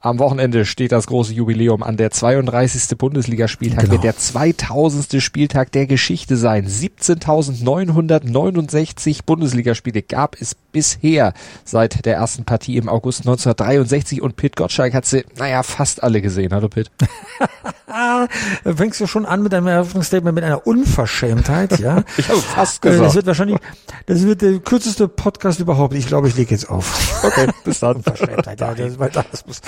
Am 0.00 0.20
Wochenende 0.20 0.64
steht 0.64 0.92
das 0.92 1.08
große 1.08 1.32
Jubiläum 1.32 1.82
an. 1.82 1.96
Der 1.96 2.12
32. 2.12 2.96
Bundesligaspieltag 2.96 3.80
Genau. 3.80 3.90
wird 3.94 4.04
der 4.04 4.16
2000. 4.16 5.20
Spieltag 5.20 5.72
der 5.72 5.88
Geschichte 5.88 6.36
sein. 6.36 6.68
17.969 6.68 9.24
Bundesligaspiele 9.26 10.02
gab 10.02 10.40
es 10.40 10.54
bisher 10.54 11.32
seit 11.64 12.04
der 12.06 12.14
ersten 12.14 12.44
Partie 12.44 12.76
im 12.76 12.88
August 12.88 13.22
1963 13.22 14.22
und 14.22 14.36
Pitt 14.36 14.54
Gottschalk 14.54 14.94
hat 14.94 15.04
sie, 15.04 15.24
naja, 15.36 15.64
fast 15.64 16.00
alle 16.04 16.22
gesehen. 16.22 16.52
Hallo 16.52 16.68
Pitt. 16.68 16.92
Da 17.90 18.28
fängst 18.76 19.00
du 19.00 19.06
schon 19.06 19.24
an 19.24 19.42
mit 19.42 19.54
einem 19.54 19.66
Eröffnungsstatement 19.66 20.34
mit 20.34 20.44
einer 20.44 20.66
Unverschämtheit, 20.66 21.78
ja? 21.80 22.04
Ich 22.18 22.28
habe 22.28 22.38
fast 22.40 22.84
Äh, 22.84 22.90
Das 22.90 22.98
gesagt. 22.98 23.14
wird 23.14 23.26
wahrscheinlich, 23.26 23.56
das 24.04 24.22
wird 24.24 24.42
der 24.42 24.58
kürzeste 24.58 25.08
Podcast 25.08 25.58
überhaupt. 25.58 25.94
Ich 25.94 26.06
glaube, 26.06 26.28
ich 26.28 26.36
lege 26.36 26.50
jetzt 26.50 26.68
auf. 26.68 27.24
Okay, 27.24 27.48
bis 27.64 27.80
dann. 27.80 27.96
Unverschämtheit, 27.96 28.60
ja, 28.60 28.74
das, 28.74 28.94
das 29.30 29.46
muss, 29.46 29.60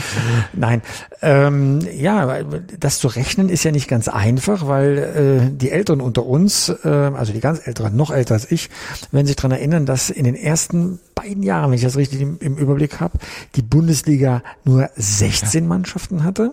nein, 0.53 0.83
ähm, 1.23 1.81
ja, 1.97 2.43
das 2.79 2.99
zu 2.99 3.09
rechnen 3.09 3.49
ist 3.49 3.65
ja 3.65 3.73
nicht 3.73 3.89
ganz 3.89 4.09
einfach, 4.09 4.67
weil 4.67 4.99
äh, 4.99 5.57
die 5.57 5.71
Älteren 5.71 6.01
unter 6.01 6.25
uns, 6.25 6.69
äh, 6.85 6.89
also 6.89 7.33
die 7.33 7.41
ganz 7.41 7.67
Älteren, 7.67 7.97
noch 7.97 8.11
älter 8.11 8.35
als 8.35 8.51
ich, 8.51 8.71
werden 9.13 9.27
sich 9.27 9.37
daran 9.37 9.53
erinnern, 9.53 9.87
dass 9.87 10.11
in 10.11 10.25
den 10.25 10.35
ersten 10.35 11.01
beiden 11.15 11.43
Jahren, 11.43 11.71
wenn 11.71 11.77
ich 11.77 11.85
das 11.85 11.97
richtig 11.97 12.21
im, 12.21 12.39
im 12.41 12.57
Überblick 12.57 13.01
habe, 13.01 13.19
die 13.57 13.63
Bundesliga 13.63 14.43
nur 14.65 14.91
16 14.97 15.67
Mannschaften 15.67 16.25
hatte. 16.25 16.53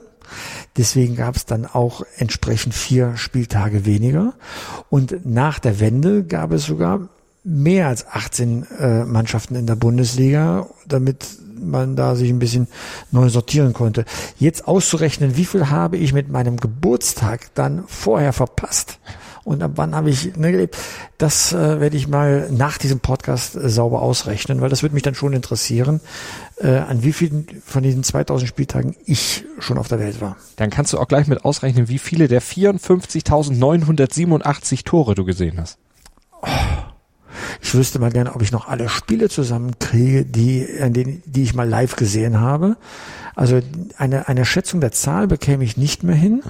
Deswegen 0.75 1.15
gab 1.15 1.35
es 1.35 1.45
dann 1.45 1.65
auch 1.65 2.03
entsprechend 2.17 2.73
vier 2.73 3.15
Spieltage 3.15 3.85
weniger. 3.85 4.33
Und 4.89 5.25
nach 5.25 5.59
der 5.59 5.79
Wende 5.79 6.23
gab 6.23 6.51
es 6.51 6.65
sogar 6.65 7.07
mehr 7.43 7.87
als 7.87 8.05
18 8.07 8.67
äh, 8.77 9.05
Mannschaften 9.05 9.55
in 9.55 9.67
der 9.67 9.75
Bundesliga, 9.75 10.67
damit 10.85 11.25
man 11.59 11.95
da 11.95 12.15
sich 12.15 12.29
ein 12.29 12.39
bisschen 12.39 12.67
neu 13.11 13.29
sortieren 13.29 13.73
konnte. 13.73 14.05
Jetzt 14.37 14.67
auszurechnen, 14.67 15.37
wie 15.37 15.45
viel 15.45 15.69
habe 15.69 15.97
ich 15.97 16.13
mit 16.13 16.29
meinem 16.29 16.57
Geburtstag 16.57 17.53
dann 17.55 17.83
vorher 17.87 18.33
verpasst 18.33 18.99
und 19.47 19.63
ab 19.63 19.71
wann 19.75 19.95
habe 19.95 20.09
ich 20.09 20.35
ne, 20.35 20.51
gelebt, 20.51 20.77
das 21.17 21.53
äh, 21.53 21.79
werde 21.79 21.95
ich 21.95 22.09
mal 22.09 22.49
nach 22.51 22.77
diesem 22.77 22.99
Podcast 22.99 23.55
äh, 23.55 23.69
sauber 23.69 24.01
ausrechnen, 24.01 24.59
weil 24.59 24.67
das 24.67 24.83
würde 24.83 24.93
mich 24.93 25.03
dann 25.03 25.15
schon 25.15 25.31
interessieren, 25.31 26.01
äh, 26.57 26.79
an 26.79 27.01
wie 27.01 27.13
vielen 27.13 27.47
von 27.65 27.81
diesen 27.81 28.03
2000 28.03 28.49
Spieltagen 28.49 28.97
ich 29.05 29.45
schon 29.59 29.77
auf 29.77 29.87
der 29.87 29.99
Welt 29.99 30.19
war. 30.19 30.35
Dann 30.57 30.69
kannst 30.69 30.91
du 30.91 30.97
auch 30.97 31.07
gleich 31.07 31.27
mit 31.27 31.45
ausrechnen, 31.45 31.87
wie 31.87 31.97
viele 31.97 32.27
der 32.27 32.41
54.987 32.41 34.83
Tore 34.83 35.15
du 35.15 35.23
gesehen 35.23 35.61
hast. 35.61 35.77
Ich 37.67 37.75
wüsste 37.75 37.99
mal 37.99 38.13
gerne, 38.13 38.33
ob 38.33 38.41
ich 38.41 38.53
noch 38.53 38.69
alle 38.69 38.87
Spiele 38.87 39.27
zusammenkriege, 39.27 40.23
die, 40.23 40.65
an 40.81 40.93
denen, 40.93 41.21
die 41.25 41.43
ich 41.43 41.53
mal 41.53 41.67
live 41.67 41.97
gesehen 41.97 42.39
habe. 42.39 42.77
Also 43.35 43.59
eine, 43.97 44.29
eine 44.29 44.45
Schätzung 44.45 44.79
der 44.79 44.93
Zahl 44.93 45.27
bekäme 45.27 45.65
ich 45.65 45.75
nicht 45.75 46.01
mehr 46.01 46.15
hin. 46.15 46.43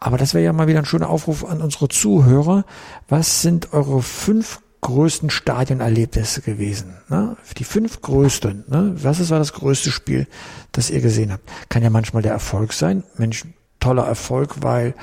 Aber 0.00 0.18
das 0.18 0.34
wäre 0.34 0.42
ja 0.42 0.52
mal 0.52 0.66
wieder 0.66 0.80
ein 0.80 0.86
schöner 0.86 1.08
Aufruf 1.08 1.44
an 1.44 1.62
unsere 1.62 1.86
Zuhörer. 1.86 2.64
Was 3.08 3.42
sind 3.42 3.72
eure 3.72 4.02
fünf 4.02 4.58
größten 4.80 5.30
Stadionerlebnisse 5.30 6.40
gewesen? 6.40 6.96
Ne? 7.08 7.36
Die 7.56 7.62
fünf 7.62 8.00
größten. 8.00 8.64
Ne? 8.66 8.96
Was 8.96 9.20
ist 9.20 9.30
war 9.30 9.38
das 9.38 9.52
größte 9.52 9.92
Spiel, 9.92 10.26
das 10.72 10.90
ihr 10.90 11.00
gesehen 11.00 11.30
habt? 11.30 11.48
Kann 11.68 11.84
ja 11.84 11.90
manchmal 11.90 12.24
der 12.24 12.32
Erfolg 12.32 12.72
sein. 12.72 13.04
Mensch, 13.16 13.44
toller 13.78 14.04
Erfolg, 14.04 14.62
weil 14.62 14.94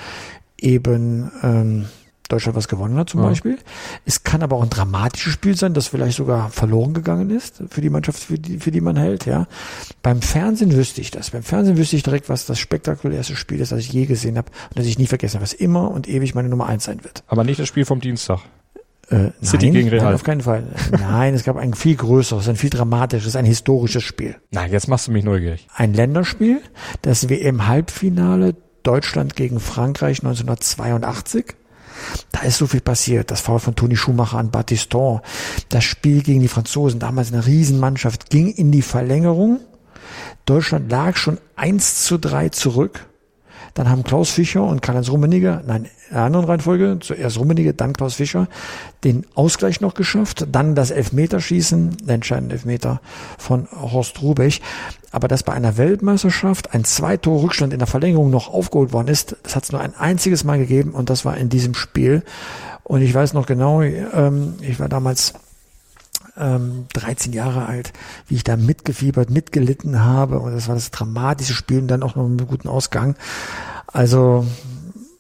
eben 0.57 1.31
ähm, 1.41 1.85
Deutschland 2.27 2.55
was 2.55 2.67
gewonnen 2.67 2.97
hat 2.97 3.09
zum 3.09 3.21
Ja. 3.21 3.27
Beispiel. 3.29 3.57
Es 4.05 4.23
kann 4.23 4.41
aber 4.43 4.55
auch 4.57 4.63
ein 4.63 4.69
dramatisches 4.69 5.33
Spiel 5.33 5.55
sein, 5.55 5.73
das 5.73 5.87
vielleicht 5.87 6.17
sogar 6.17 6.49
verloren 6.49 6.93
gegangen 6.93 7.29
ist 7.29 7.63
für 7.69 7.81
die 7.81 7.89
Mannschaft, 7.89 8.19
für 8.23 8.37
die, 8.39 8.59
für 8.59 8.71
die 8.71 8.81
man 8.81 8.95
hält. 8.97 9.25
Ja, 9.25 9.47
Beim 10.03 10.21
Fernsehen 10.21 10.73
wüsste 10.75 11.01
ich 11.01 11.11
das. 11.11 11.31
Beim 11.31 11.43
Fernsehen 11.43 11.77
wüsste 11.77 11.95
ich 11.95 12.03
direkt, 12.03 12.29
was 12.29 12.45
das 12.45 12.59
spektakulärste 12.59 13.35
Spiel 13.35 13.59
ist, 13.61 13.71
das 13.71 13.79
ich 13.79 13.91
je 13.93 14.05
gesehen 14.05 14.37
habe 14.37 14.51
und 14.69 14.79
das 14.79 14.85
ich 14.85 14.97
nie 14.99 15.07
vergessen 15.07 15.35
habe, 15.35 15.43
was 15.43 15.53
immer 15.53 15.91
und 15.91 16.07
ewig 16.07 16.35
meine 16.35 16.49
Nummer 16.49 16.67
eins 16.67 16.85
sein 16.85 17.03
wird. 17.03 17.23
Aber 17.27 17.43
nicht 17.43 17.59
das 17.59 17.67
Spiel 17.67 17.85
vom 17.85 17.99
Dienstag. 18.01 18.39
Äh, 19.09 19.29
City 19.41 19.67
nein, 19.67 19.73
gegen 19.75 19.89
Real. 19.89 20.03
Nein, 20.03 20.15
auf 20.15 20.23
keinen 20.23 20.41
Fall. 20.41 20.63
Nein, 20.91 21.33
es 21.33 21.45
gab 21.45 21.55
ein 21.55 21.73
viel 21.73 21.95
größeres, 21.95 22.49
ein 22.49 22.57
viel 22.57 22.69
dramatisches, 22.69 23.37
ein 23.37 23.45
historisches 23.45 24.03
Spiel. 24.03 24.35
Na, 24.51 24.67
jetzt 24.67 24.89
machst 24.89 25.07
du 25.07 25.13
mich 25.13 25.23
neugierig. 25.23 25.65
Ein 25.73 25.93
Länderspiel, 25.93 26.59
das 27.03 27.29
WM-Halbfinale 27.29 28.55
Deutschland 28.83 29.37
gegen 29.37 29.61
Frankreich 29.61 30.19
1982. 30.19 31.55
Da 32.31 32.41
ist 32.41 32.57
so 32.57 32.67
viel 32.67 32.81
passiert. 32.81 33.31
Das 33.31 33.41
Foul 33.41 33.59
von 33.59 33.75
Toni 33.75 33.95
Schumacher 33.95 34.37
an 34.37 34.51
Battiston. 34.51 35.21
Das 35.69 35.83
Spiel 35.83 36.21
gegen 36.21 36.41
die 36.41 36.47
Franzosen, 36.47 36.99
damals 36.99 37.31
eine 37.31 37.45
Riesenmannschaft, 37.45 38.29
ging 38.29 38.51
in 38.51 38.71
die 38.71 38.81
Verlängerung. 38.81 39.59
Deutschland 40.45 40.89
lag 40.91 41.17
schon 41.17 41.37
1 41.55 42.03
zu 42.03 42.17
3 42.17 42.49
zurück. 42.49 43.07
Dann 43.77 43.91
haben 43.91 44.03
Klaus 44.03 44.31
Fischer 44.31 44.63
und 44.63 44.81
Karl-Heinz 44.81 45.11
Rummenigge, 45.11 45.61
nein, 45.67 45.85
in 46.09 46.15
der 46.15 46.23
anderen 46.23 46.45
Reihenfolge, 46.47 46.97
zuerst 46.99 47.37
Rummenigge, 47.37 47.75
dann 47.75 47.93
Klaus 47.93 48.15
Fischer, 48.15 48.47
den 49.03 49.23
Ausgleich 49.35 49.81
noch 49.81 49.93
geschafft, 49.93 50.47
dann 50.51 50.73
das 50.73 50.89
Elfmeterschießen, 50.89 51.97
der 51.97 52.15
entscheidende 52.15 52.55
Elfmeter 52.55 53.01
von 53.37 53.67
Horst 53.71 54.19
Rubech. 54.23 54.63
Aber 55.11 55.27
dass 55.27 55.43
bei 55.43 55.53
einer 55.53 55.77
Weltmeisterschaft 55.77 56.73
ein 56.73 56.85
Zwei-Tor 56.85 57.43
Rückstand 57.43 57.71
in 57.71 57.77
der 57.77 57.87
Verlängerung 57.87 58.31
noch 58.31 58.51
aufgeholt 58.51 58.93
worden 58.93 59.09
ist, 59.09 59.35
das 59.43 59.55
hat 59.55 59.65
es 59.65 59.71
nur 59.71 59.79
ein 59.79 59.93
einziges 59.95 60.43
Mal 60.43 60.57
gegeben 60.57 60.93
und 60.93 61.11
das 61.11 61.23
war 61.23 61.37
in 61.37 61.49
diesem 61.49 61.75
Spiel. 61.75 62.23
Und 62.83 63.03
ich 63.03 63.13
weiß 63.13 63.33
noch 63.33 63.45
genau, 63.45 63.83
ähm, 63.83 64.55
ich 64.61 64.79
war 64.79 64.89
damals 64.89 65.35
ähm, 66.39 66.85
13 66.93 67.33
Jahre 67.33 67.65
alt, 67.65 67.93
wie 68.27 68.35
ich 68.35 68.43
da 68.43 68.57
mitgefiebert, 68.57 69.29
mitgelitten 69.29 70.03
habe. 70.03 70.39
Und 70.39 70.53
das 70.53 70.67
war 70.67 70.75
das 70.75 70.91
dramatische 70.91 71.53
Spiel 71.53 71.79
und 71.79 71.87
dann 71.87 72.03
auch 72.03 72.15
noch 72.15 72.27
mit 72.27 72.39
einem 72.39 72.49
guten 72.49 72.67
Ausgang. 72.67 73.15
Also 73.87 74.45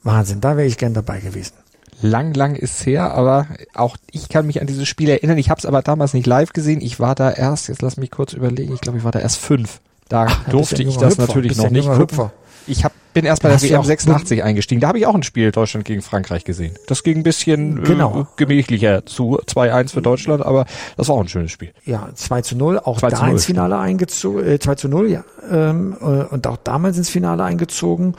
Wahnsinn, 0.03 0.41
da 0.41 0.57
wäre 0.57 0.67
ich 0.67 0.77
gern 0.77 0.93
dabei 0.93 1.19
gewesen. 1.19 1.53
Lang, 2.01 2.33
lang 2.33 2.55
ist's 2.55 2.85
her, 2.85 3.13
aber 3.13 3.47
auch 3.73 3.97
ich 4.11 4.29
kann 4.29 4.45
mich 4.45 4.61
an 4.61 4.67
dieses 4.67 4.87
Spiel 4.87 5.09
erinnern. 5.09 5.39
Ich 5.39 5.49
habe 5.49 5.59
es 5.59 5.65
aber 5.65 5.81
damals 5.81 6.13
nicht 6.13 6.27
live 6.27 6.53
gesehen. 6.53 6.79
Ich 6.81 6.99
war 6.99 7.15
da 7.15 7.31
erst, 7.31 7.69
jetzt 7.69 7.81
lass 7.81 7.97
mich 7.97 8.11
kurz 8.11 8.33
überlegen, 8.33 8.73
ich 8.73 8.81
glaube, 8.81 8.99
ich 8.99 9.03
war 9.03 9.11
da 9.11 9.19
erst 9.19 9.39
fünf. 9.39 9.79
Da 10.07 10.27
Ach, 10.29 10.49
durfte 10.49 10.83
ich 10.83 10.97
das 10.97 11.13
Hüpfer, 11.13 11.27
natürlich 11.27 11.57
noch 11.57 11.69
nicht. 11.69 11.89
Hüpfer. 11.89 12.31
Ich 12.67 12.83
hab, 12.83 12.91
bin 13.13 13.25
erst 13.25 13.41
bei 13.43 13.49
der 13.49 13.61
WM 13.61 13.79
auch- 13.79 13.85
86 13.85 14.43
eingestiegen. 14.43 14.81
Da 14.81 14.89
habe 14.89 14.99
ich 14.99 15.05
auch 15.07 15.15
ein 15.15 15.23
Spiel 15.23 15.51
Deutschland 15.51 15.85
gegen 15.85 16.01
Frankreich 16.01 16.43
gesehen. 16.43 16.75
Das 16.87 17.01
ging 17.03 17.17
ein 17.17 17.23
bisschen 17.23 17.83
Genau. 17.83 18.21
äh, 18.21 18.25
gemächlicher 18.35 19.05
zu 19.05 19.39
2-1 19.45 19.93
für 19.93 20.01
Deutschland, 20.01 20.45
aber 20.45 20.65
das 20.97 21.07
war 21.07 21.15
auch 21.15 21.21
ein 21.21 21.27
schönes 21.29 21.51
Spiel. 21.51 21.71
Ja, 21.85 22.09
2 22.13 22.41
zu 22.41 22.55
0, 22.57 22.79
auch 22.79 22.99
2 22.99 23.09
zu 23.09 23.15
da 23.15 23.21
0, 23.23 23.31
ins 23.31 23.45
Finale 23.45 23.77
eingezogen, 23.79 24.45
äh, 24.45 24.59
2 24.59 24.75
zu 24.75 24.89
0, 24.89 25.09
ja, 25.09 25.23
ähm, 25.49 25.95
äh, 26.01 26.05
und 26.05 26.45
auch 26.47 26.57
damals 26.63 26.97
ins 26.97 27.09
Finale 27.09 27.43
eingezogen 27.43 28.15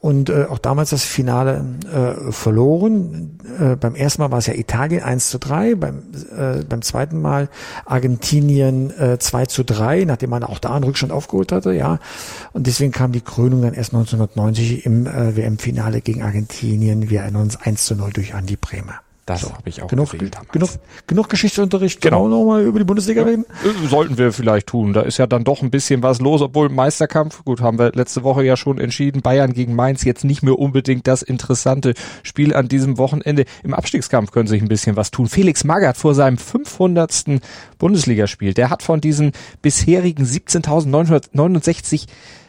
und 0.00 0.30
äh, 0.30 0.46
auch 0.48 0.58
damals 0.58 0.90
das 0.90 1.04
Finale 1.04 1.64
äh, 1.92 2.32
verloren. 2.32 3.38
Äh, 3.58 3.76
beim 3.76 3.96
ersten 3.96 4.22
Mal 4.22 4.30
war 4.30 4.38
es 4.38 4.46
ja 4.46 4.54
Italien 4.54 5.02
1 5.02 5.30
zu 5.30 5.38
3, 5.38 5.74
beim, 5.74 6.02
äh, 6.36 6.62
beim 6.62 6.82
zweiten 6.82 7.20
Mal 7.20 7.48
Argentinien 7.84 8.96
äh, 8.96 9.18
2 9.18 9.46
zu 9.46 9.64
3, 9.64 10.04
nachdem 10.04 10.30
man 10.30 10.44
auch 10.44 10.60
da 10.60 10.74
einen 10.74 10.84
Rückstand 10.84 11.12
aufgeholt 11.12 11.50
hatte, 11.50 11.72
ja. 11.72 11.98
Und 12.52 12.68
deswegen 12.68 12.92
kam 12.92 13.10
die 13.10 13.20
Krönung 13.20 13.62
dann 13.62 13.74
erst 13.74 13.92
1990 13.92 14.86
im 14.86 15.06
äh, 15.06 15.36
WM-Finale 15.36 16.00
gegen 16.00 16.22
Argentinien. 16.22 17.10
Wir 17.10 17.22
erinnern 17.22 17.42
uns 17.42 17.56
1 17.56 17.84
zu 17.84 17.96
0 17.96 18.12
durch 18.12 18.34
Andi 18.34 18.56
Bremer. 18.56 19.00
Das 19.28 19.52
habe 19.52 19.68
ich 19.68 19.82
auch 19.82 19.88
Genug, 19.88 20.10
gesehen 20.10 20.30
damals. 20.30 20.52
genug, 20.52 20.70
genug 21.06 21.28
Geschichtsunterricht. 21.28 22.00
Genau. 22.00 22.24
Genau. 22.24 22.38
nochmal 22.38 22.62
über 22.62 22.78
die 22.78 22.84
Bundesliga 22.84 23.24
reden. 23.24 23.44
Äh, 23.64 23.88
Sollten 23.88 24.16
wir 24.16 24.32
vielleicht 24.32 24.68
tun. 24.68 24.92
Da 24.94 25.02
ist 25.02 25.18
ja 25.18 25.26
dann 25.26 25.44
doch 25.44 25.62
ein 25.62 25.70
bisschen 25.70 26.02
was 26.02 26.20
los, 26.20 26.40
obwohl 26.40 26.70
Meisterkampf, 26.70 27.44
gut, 27.44 27.60
haben 27.60 27.78
wir 27.78 27.92
letzte 27.92 28.22
Woche 28.22 28.42
ja 28.42 28.56
schon 28.56 28.78
entschieden, 28.78 29.20
Bayern 29.20 29.52
gegen 29.52 29.74
Mainz 29.74 30.04
jetzt 30.04 30.24
nicht 30.24 30.42
mehr 30.42 30.58
unbedingt 30.58 31.06
das 31.06 31.22
interessante 31.22 31.94
Spiel 32.22 32.54
an 32.54 32.68
diesem 32.68 32.96
Wochenende. 32.96 33.44
Im 33.62 33.74
Abstiegskampf 33.74 34.30
können 34.30 34.48
sich 34.48 34.62
ein 34.62 34.68
bisschen 34.68 34.96
was 34.96 35.10
tun. 35.10 35.28
Felix 35.28 35.64
Magath 35.64 35.98
vor 35.98 36.14
seinem 36.14 36.38
500. 36.38 37.40
Bundesligaspiel, 37.78 38.54
der 38.54 38.70
hat 38.70 38.82
von 38.82 39.00
diesen 39.00 39.32
bisherigen 39.62 40.24
17.969 40.24 42.06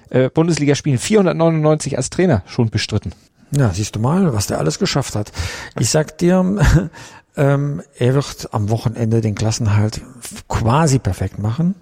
äh, 0.10 0.30
Bundesligaspielen 0.30 0.98
499 0.98 1.98
als 1.98 2.10
Trainer 2.10 2.44
schon 2.46 2.70
bestritten. 2.70 3.12
Ja, 3.52 3.72
siehst 3.74 3.96
du 3.96 4.00
mal, 4.00 4.34
was 4.34 4.48
der 4.48 4.60
alles 4.60 4.80
geschafft 4.80 5.16
hat. 5.16 5.32
Ich 5.80 5.90
sag 5.90 6.18
dir, 6.18 6.90
ähm, 7.36 7.82
er 7.98 8.14
wird 8.14 8.54
am 8.54 8.70
Wochenende 8.70 9.22
den 9.22 9.36
Klassenhalt 9.36 10.02
quasi 10.48 11.00
perfekt 11.00 11.40
machen 11.40 11.76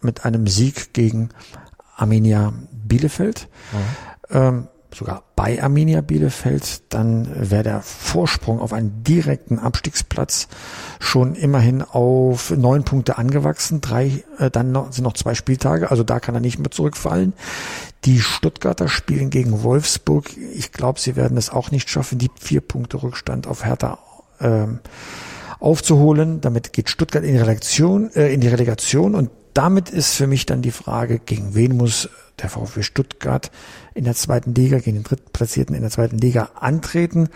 mit 0.00 0.24
einem 0.24 0.46
Sieg 0.46 0.92
gegen 0.92 1.30
Arminia 1.96 2.52
Bielefeld. 2.72 3.48
Ähm, 4.30 4.68
sogar 4.94 5.24
bei 5.36 5.62
Arminia 5.62 6.00
Bielefeld, 6.00 6.82
dann 6.92 7.28
wäre 7.50 7.64
der 7.64 7.82
Vorsprung 7.82 8.60
auf 8.60 8.72
einen 8.72 9.02
direkten 9.02 9.58
Abstiegsplatz 9.58 10.48
schon 11.00 11.34
immerhin 11.34 11.82
auf 11.82 12.50
neun 12.50 12.84
Punkte 12.84 13.18
angewachsen. 13.18 13.80
Drei, 13.80 14.24
äh, 14.38 14.50
dann 14.50 14.72
noch, 14.72 14.92
sind 14.92 15.04
noch 15.04 15.14
zwei 15.14 15.34
Spieltage, 15.34 15.90
also 15.90 16.02
da 16.02 16.20
kann 16.20 16.34
er 16.34 16.40
nicht 16.40 16.58
mehr 16.58 16.70
zurückfallen. 16.70 17.34
Die 18.04 18.20
Stuttgarter 18.20 18.88
spielen 18.88 19.30
gegen 19.30 19.62
Wolfsburg. 19.62 20.30
Ich 20.54 20.72
glaube, 20.72 21.00
sie 21.00 21.16
werden 21.16 21.36
es 21.36 21.50
auch 21.50 21.70
nicht 21.70 21.88
schaffen. 21.88 22.18
Die 22.18 22.30
vier 22.38 22.60
Punkte 22.60 23.02
Rückstand 23.02 23.46
auf 23.46 23.64
Hertha 23.64 23.98
ähm, 24.40 24.80
aufzuholen. 25.58 26.40
Damit 26.40 26.72
geht 26.72 26.90
Stuttgart 26.90 27.24
in 27.24 27.32
die 27.32 27.38
Relegation, 27.38 28.10
äh, 28.14 28.32
in 28.32 28.40
die 28.40 28.48
Relegation 28.48 29.14
und 29.14 29.30
damit 29.54 29.88
ist 29.88 30.14
für 30.16 30.26
mich 30.26 30.46
dann 30.46 30.62
die 30.62 30.72
Frage, 30.72 31.20
gegen 31.20 31.54
wen 31.54 31.76
muss 31.76 32.08
der 32.42 32.50
VfB 32.50 32.82
Stuttgart 32.82 33.52
in 33.94 34.04
der 34.04 34.14
zweiten 34.14 34.52
Liga, 34.52 34.78
gegen 34.78 34.96
den 34.96 35.04
Drittplatzierten 35.04 35.76
in 35.76 35.82
der 35.82 35.92
zweiten 35.92 36.18
Liga 36.18 36.50
antreten. 36.56 37.28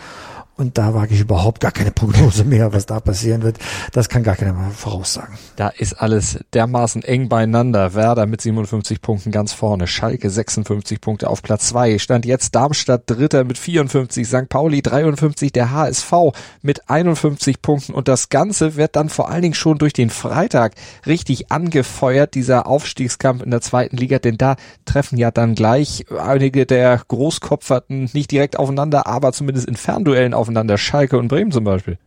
Und 0.59 0.77
da 0.77 0.93
wage 0.93 1.15
ich 1.15 1.21
überhaupt 1.21 1.61
gar 1.61 1.71
keine 1.71 1.93
Prognose 1.93 2.43
mehr, 2.45 2.73
was 2.73 2.85
da 2.85 2.99
passieren 2.99 3.43
wird. 3.43 3.59
Das 3.93 4.09
kann 4.09 4.25
gar 4.25 4.35
keiner 4.35 4.53
mal 4.53 4.71
voraussagen. 4.73 5.39
Da 5.55 5.69
ist 5.69 5.93
alles 5.95 6.41
dermaßen 6.53 7.05
eng 7.05 7.29
beieinander. 7.29 7.95
Werder 7.95 8.27
mit 8.27 8.41
57 8.41 9.01
Punkten 9.01 9.31
ganz 9.31 9.53
vorne. 9.53 9.87
Schalke 9.87 10.29
56 10.29 11.01
Punkte 11.01 11.31
auf 11.31 11.43
Platz 11.43 11.69
2. 11.69 12.01
Stand 12.01 12.27
jetzt 12.27 12.57
Darmstadt 12.57 13.05
Dritter 13.07 13.45
mit 13.45 13.57
54. 13.57 14.27
St. 14.27 14.49
Pauli 14.49 14.83
53. 14.83 15.53
Der 15.53 15.71
HSV 15.71 16.13
mit 16.61 16.91
51 16.91 17.63
Punkten. 17.63 17.95
Und 17.95 18.09
das 18.09 18.29
Ganze 18.29 18.75
wird 18.75 18.97
dann 18.97 19.11
vor 19.11 19.31
allen 19.31 19.43
Dingen 19.43 19.55
schon 19.55 19.79
durch 19.79 19.93
den 19.93 20.11
Freitag 20.11 20.75
richtig 21.07 21.53
angefeuert, 21.53 22.35
dieser 22.35 22.67
Aufstiegskampf 22.67 23.45
in 23.45 23.53
der 23.53 23.61
zweiten 23.61 23.97
Liga. 23.97 24.19
Denn 24.19 24.39
da 24.39 24.57
treffen 24.87 25.19
ja 25.19 25.31
dann 25.31 25.55
gleich 25.55 26.07
einige 26.11 26.67
der 26.67 27.01
Großkopferten 27.07 28.11
nicht 28.13 28.33
direkt 28.33 28.59
aufeinander, 28.59 29.07
aber 29.07 29.33
zumindest 29.33 29.69
in 29.69 29.77
Fernduellen 29.77 30.35
auf 30.35 30.48
aufeinander, 30.49 30.79
Schalke 30.79 31.19
und 31.19 31.29
Bremen 31.29 31.53
zum 31.53 31.65
Beispiel. 31.65 31.99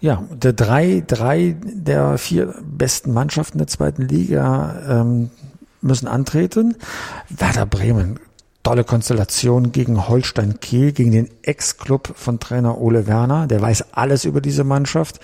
Ja, 0.00 0.24
der 0.32 0.52
drei, 0.52 1.02
drei 1.06 1.56
der 1.62 2.18
vier 2.18 2.54
besten 2.64 3.12
Mannschaften 3.12 3.58
der 3.58 3.66
zweiten 3.66 4.02
Liga 4.02 5.00
ähm, 5.00 5.30
müssen 5.80 6.08
antreten. 6.08 6.76
Werder 7.28 7.66
Bremen, 7.66 8.18
tolle 8.62 8.84
Konstellation 8.84 9.72
gegen 9.72 10.08
Holstein 10.08 10.60
Kiel, 10.60 10.92
gegen 10.92 11.12
den 11.12 11.28
Ex-Club 11.42 12.12
von 12.16 12.40
Trainer 12.40 12.80
Ole 12.80 13.06
Werner. 13.06 13.46
Der 13.46 13.60
weiß 13.60 13.92
alles 13.92 14.24
über 14.24 14.40
diese 14.40 14.64
Mannschaft. 14.64 15.20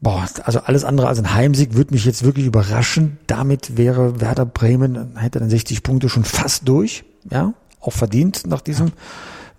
Boah, 0.00 0.26
also 0.44 0.60
alles 0.60 0.84
andere 0.84 1.08
als 1.08 1.18
ein 1.18 1.34
Heimsieg 1.34 1.74
würde 1.74 1.94
mich 1.94 2.04
jetzt 2.04 2.24
wirklich 2.24 2.46
überraschen. 2.46 3.18
Damit 3.26 3.78
wäre 3.78 4.20
Werder 4.20 4.44
Bremen, 4.44 5.16
hätte 5.16 5.38
dann 5.40 5.48
60 5.50 5.82
Punkte 5.82 6.10
schon 6.10 6.24
fast 6.24 6.68
durch. 6.68 7.04
Ja, 7.30 7.54
auch 7.80 7.92
verdient 7.92 8.46
nach 8.46 8.60
diesem 8.60 8.92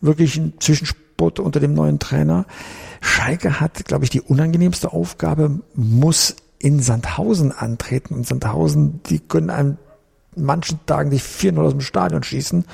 wirklichen 0.02 0.60
Zwischenspiel 0.60 1.05
Sport 1.16 1.40
unter 1.40 1.62
dem 1.62 1.74
neuen 1.74 2.00
Trainer. 2.00 2.46
Schalke 3.00 3.62
hat, 3.62 3.86
glaube 3.86 4.04
ich, 4.04 4.10
die 4.10 4.22
unangenehmste 4.22 4.92
Aufgabe, 4.92 5.62
muss 5.74 6.36
in 6.60 6.82
Sandhausen 6.82 7.54
antreten. 7.54 8.16
Und 8.16 8.28
Sandhausen, 8.28 9.02
die 9.04 9.20
können 9.20 9.50
an 9.50 9.78
manchen 10.36 10.86
Tagen 10.86 11.12
die 11.12 11.20
4-0 11.20 11.62
aus 11.62 11.72
dem 11.72 11.82
Stadion 11.82 12.22
schießen, 12.22 12.66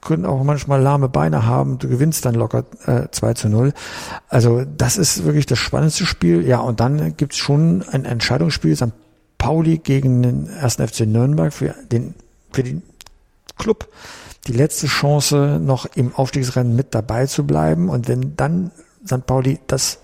können 0.00 0.26
auch 0.26 0.42
manchmal 0.42 0.82
lahme 0.82 1.08
Beine 1.08 1.46
haben. 1.46 1.78
Du 1.78 1.88
gewinnst 1.88 2.24
dann 2.24 2.34
locker 2.34 2.64
äh, 2.86 3.08
2 3.10 3.34
zu 3.34 3.48
0. 3.48 3.72
Also 4.28 4.64
das 4.64 4.98
ist 4.98 5.24
wirklich 5.24 5.46
das 5.46 5.60
spannendste 5.60 6.06
Spiel. 6.06 6.44
Ja, 6.44 6.58
und 6.58 6.80
dann 6.80 7.16
gibt's 7.16 7.36
schon 7.36 7.84
ein 7.92 8.04
Entscheidungsspiel, 8.04 8.74
St. 8.74 8.92
Pauli 9.38 9.78
gegen 9.78 10.22
den 10.22 10.50
1. 10.50 10.74
FC 10.76 11.00
Nürnberg 11.06 11.52
für 11.52 11.74
den, 11.92 12.14
für 12.50 12.64
den 12.64 12.82
Club 13.56 13.88
die 14.46 14.52
letzte 14.52 14.86
Chance, 14.86 15.60
noch 15.60 15.86
im 15.94 16.14
Aufstiegsrennen 16.14 16.74
mit 16.74 16.94
dabei 16.94 17.26
zu 17.26 17.46
bleiben. 17.46 17.88
Und 17.88 18.08
wenn 18.08 18.36
dann 18.36 18.70
St. 19.04 19.26
Pauli 19.26 19.58
das 19.66 19.98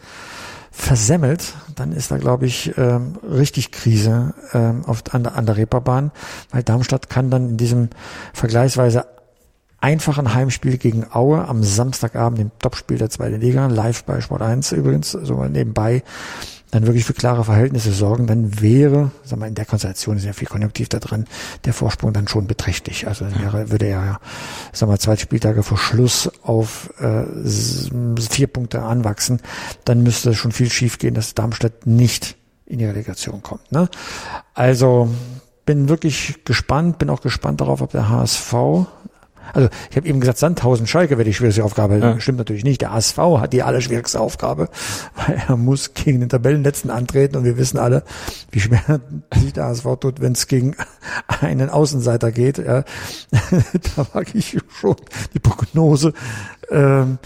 versemmelt, 0.71 1.55
dann 1.77 1.93
ist 1.93 2.11
da, 2.11 2.17
glaube 2.17 2.47
ich, 2.47 2.77
ähm, 2.79 3.17
richtig 3.23 3.73
Krise 3.73 4.35
ähm, 4.55 4.85
auf, 4.87 5.03
an, 5.13 5.25
der, 5.25 5.37
an 5.37 5.47
der 5.47 5.57
Reeperbahn, 5.59 6.11
weil 6.51 6.63
Darmstadt 6.63 7.11
kann 7.11 7.31
dann 7.31 7.51
in 7.51 7.57
diesem 7.59 7.91
vergleichsweise 8.33 9.07
einfachen 9.81 10.33
Heimspiel 10.33 10.79
gegen 10.79 11.05
Aue 11.13 11.47
am 11.47 11.63
Samstagabend, 11.63 12.39
dem 12.39 12.51
Topspiel 12.59 12.99
der 12.99 13.11
zweiten 13.11 13.41
Liga, 13.41 13.67
live 13.67 14.05
bei 14.05 14.21
Sport 14.21 14.43
1 14.43 14.73
übrigens, 14.73 15.11
so 15.11 15.37
mal 15.37 15.51
nebenbei, 15.51 16.03
dann 16.73 16.87
wirklich 16.87 17.05
für 17.05 17.13
klare 17.13 17.45
Verhältnisse 17.45 17.93
sorgen, 17.93 18.27
dann 18.27 18.61
wäre, 18.63 19.13
sag 19.25 19.39
mal, 19.39 19.47
in 19.47 19.55
der 19.55 19.67
Konstellation 19.67 20.17
ist 20.17 20.25
ja 20.25 20.33
viel 20.33 20.49
Konjunktiv 20.49 20.89
da 20.89 20.99
drin, 21.01 21.27
der 21.67 21.75
Vorsprung 21.75 22.15
dann 22.15 22.27
schon 22.29 22.47
beträchtlich. 22.47 23.07
Also 23.07 23.27
dann 23.27 23.39
wäre, 23.41 23.71
würde 23.71 23.87
er 23.87 24.05
ja, 24.05 24.21
sag 24.73 24.89
mal, 24.89 24.99
zwei 24.99 25.17
Spieltage 25.17 25.63
vor 25.63 25.77
Schluss 25.77 26.31
auf 26.43 26.91
äh, 26.99 27.25
vier 28.19 28.47
Punkte 28.47 28.83
anwachsen. 28.83 29.41
Dann 29.85 30.03
müsste 30.03 30.35
schon 30.35 30.51
viel 30.51 30.71
schiefgehen, 30.71 31.15
dass 31.15 31.35
Darmstadt 31.35 31.87
nicht 31.87 32.37
in 32.65 32.79
die 32.79 32.87
Relegation 32.87 33.43
kommt. 33.43 33.71
Ne? 33.71 33.91
Also 34.55 35.11
bin 35.67 35.91
wirklich 35.91 36.43
gespannt, 36.47 36.99
bin 36.99 37.11
auch 37.11 37.21
gespannt 37.21 37.61
darauf, 37.61 37.83
ob 37.83 37.91
der 37.91 38.09
HSV 38.09 38.55
also 39.53 39.69
ich 39.91 39.97
habe 39.97 40.07
eben 40.09 40.21
gesagt, 40.21 40.39
Sandhausen 40.39 40.87
Schalke 40.87 41.19
wäre 41.19 41.25
die 41.25 41.35
schwierigste 41.35 41.65
Aufgabe. 41.65 41.99
Ja. 41.99 42.21
Stimmt 42.21 42.39
natürlich 42.39 42.65
nicht. 42.65 42.81
Der 42.81 42.93
ASV 42.93 43.19
hat 43.39 43.53
die 43.53 43.63
allerschwierigste 43.63 44.21
Aufgabe, 44.21 44.69
weil 45.15 45.43
er 45.47 45.57
muss 45.57 45.95
gegen 45.95 46.21
den 46.21 46.29
Tabellenletzten 46.29 46.91
antreten 46.91 47.37
und 47.37 47.45
wir 47.45 47.57
wissen 47.57 47.79
alle, 47.79 48.03
wie 48.51 48.61
schwer 48.61 49.01
sich 49.35 49.53
der 49.53 49.67
ASV 49.67 49.87
tut, 50.01 50.21
wenn 50.21 50.33
es 50.33 50.47
gegen 50.47 50.77
einen 51.41 51.71
Außenseiter 51.71 52.33
geht. 52.33 52.59
Ja. 52.59 52.85
da 53.31 54.07
wage 54.13 54.33
ich 54.35 54.59
schon 54.81 54.97
die 55.35 55.41
Prognose. 55.41 56.13
Ähm, 56.71 57.19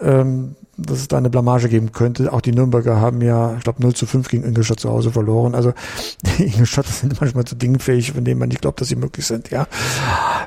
ähm, 0.00 0.56
dass 0.76 0.98
es 0.98 1.08
da 1.08 1.16
eine 1.16 1.30
Blamage 1.30 1.68
geben 1.68 1.92
könnte. 1.92 2.32
Auch 2.32 2.40
die 2.40 2.52
Nürnberger 2.52 3.00
haben 3.00 3.22
ja, 3.22 3.54
ich 3.56 3.64
glaube, 3.64 3.82
0 3.82 3.94
zu 3.94 4.06
5 4.06 4.28
gegen 4.28 4.44
Ingolstadt 4.44 4.80
zu 4.80 4.90
Hause 4.90 5.10
verloren. 5.10 5.54
Also 5.54 5.72
Ingolstadt 6.38 6.86
sind 6.86 7.20
manchmal 7.20 7.44
zu 7.44 7.54
Dingen 7.54 7.78
fähig, 7.78 8.12
von 8.12 8.24
denen 8.24 8.38
man 8.38 8.48
nicht 8.48 8.60
glaubt, 8.60 8.80
dass 8.80 8.88
sie 8.88 8.96
möglich 8.96 9.26
sind. 9.26 9.50
Ja, 9.50 9.66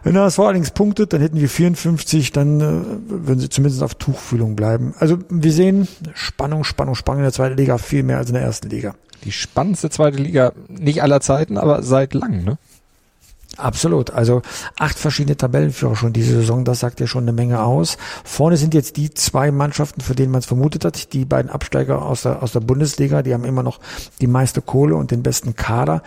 Wenn 0.04 0.16
er 0.16 0.26
das 0.26 0.36
vor 0.36 0.46
allerdings 0.46 0.72
punktet, 0.72 1.14
dann 1.14 1.22
hätten 1.22 1.40
wir 1.40 1.50
54, 1.50 2.31
dann 2.31 2.62
äh, 2.62 2.81
würden 3.08 3.40
sie 3.40 3.50
zumindest 3.50 3.81
auf 3.81 3.96
Tuchfühlung 3.96 4.56
bleiben. 4.56 4.94
Also 5.00 5.18
wir 5.30 5.52
sehen 5.52 5.88
Spannung, 6.14 6.64
Spannung, 6.64 6.96
Spannung 6.96 7.22
in 7.22 7.26
der 7.26 7.34
zweiten 7.34 7.58
Liga 7.58 7.78
viel 7.78 8.04
mehr 8.04 8.18
als 8.18 8.30
in 8.30 8.36
der 8.36 8.44
ersten 8.44 8.70
Liga. 8.70 8.96
Die 9.24 9.31
spannendste 9.31 9.90
zweite 9.90 10.18
Liga, 10.18 10.54
nicht 10.68 11.04
aller 11.04 11.20
Zeiten, 11.20 11.58
aber 11.58 11.84
seit 11.84 12.14
langem, 12.14 12.44
ne? 12.46 12.58
Absolut. 13.59 14.11
Also 14.11 14.41
acht 14.77 14.97
verschiedene 14.97 15.38
Tabellenführer 15.38 15.95
schon 15.95 16.13
diese 16.13 16.35
Saison, 16.35 16.63
das 16.63 16.79
sagt 16.79 17.00
ja 17.00 17.07
schon 17.07 17.23
eine 17.23 17.33
Menge 17.33 17.61
aus. 17.61 17.97
Vorne 18.23 18.57
sind 18.57 18.73
jetzt 18.73 18.97
die 18.97 19.13
zwei 19.13 19.51
Mannschaften, 19.51 20.01
für 20.01 20.15
denen 20.15 20.31
man 20.31 20.39
es 20.39 20.45
vermutet 20.45 20.85
hat, 20.85 21.13
die 21.13 21.25
beiden 21.25 21.51
Absteiger 21.51 22.01
aus 22.01 22.23
der, 22.23 22.41
aus 22.41 22.53
der 22.53 22.61
Bundesliga, 22.61 23.21
die 23.21 23.33
haben 23.33 23.45
immer 23.45 23.63
noch 23.63 23.79
die 24.21 24.27
meiste 24.27 24.61
Kohle 24.61 24.95
und 24.95 25.11
den 25.11 25.23
besten 25.23 25.56
Kader. 25.56 26.01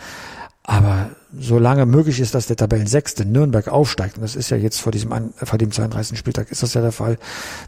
Aber 0.64 1.10
solange 1.36 1.86
möglich 1.86 2.20
ist, 2.20 2.36
dass 2.36 2.46
der 2.46 2.56
Tabellensechste 2.56 3.24
Nürnberg 3.24 3.66
aufsteigt, 3.66 4.16
und 4.16 4.22
das 4.22 4.36
ist 4.36 4.50
ja 4.50 4.56
jetzt 4.56 4.80
vor 4.80 4.92
diesem, 4.92 5.32
vor 5.34 5.58
dem 5.58 5.72
32. 5.72 6.16
Spieltag 6.16 6.52
ist 6.52 6.62
das 6.62 6.74
ja 6.74 6.80
der 6.80 6.92
Fall, 6.92 7.18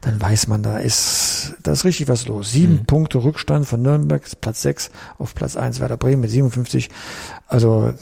dann 0.02 0.20
weiß 0.20 0.46
man, 0.46 0.62
da 0.62 0.78
ist, 0.78 1.54
da 1.64 1.72
ist 1.72 1.84
richtig 1.84 2.06
was 2.06 2.28
los. 2.28 2.52
Sieben 2.52 2.74
mhm. 2.74 2.86
Punkte 2.86 3.24
Rückstand 3.24 3.66
von 3.66 3.82
Nürnberg, 3.82 4.22
Platz 4.40 4.62
sechs 4.62 4.90
auf 5.18 5.34
Platz 5.34 5.56
eins 5.56 5.80
Werder 5.80 5.96
Bremen 5.96 6.20
mit 6.20 6.30
57. 6.30 6.88
Also 7.48 7.94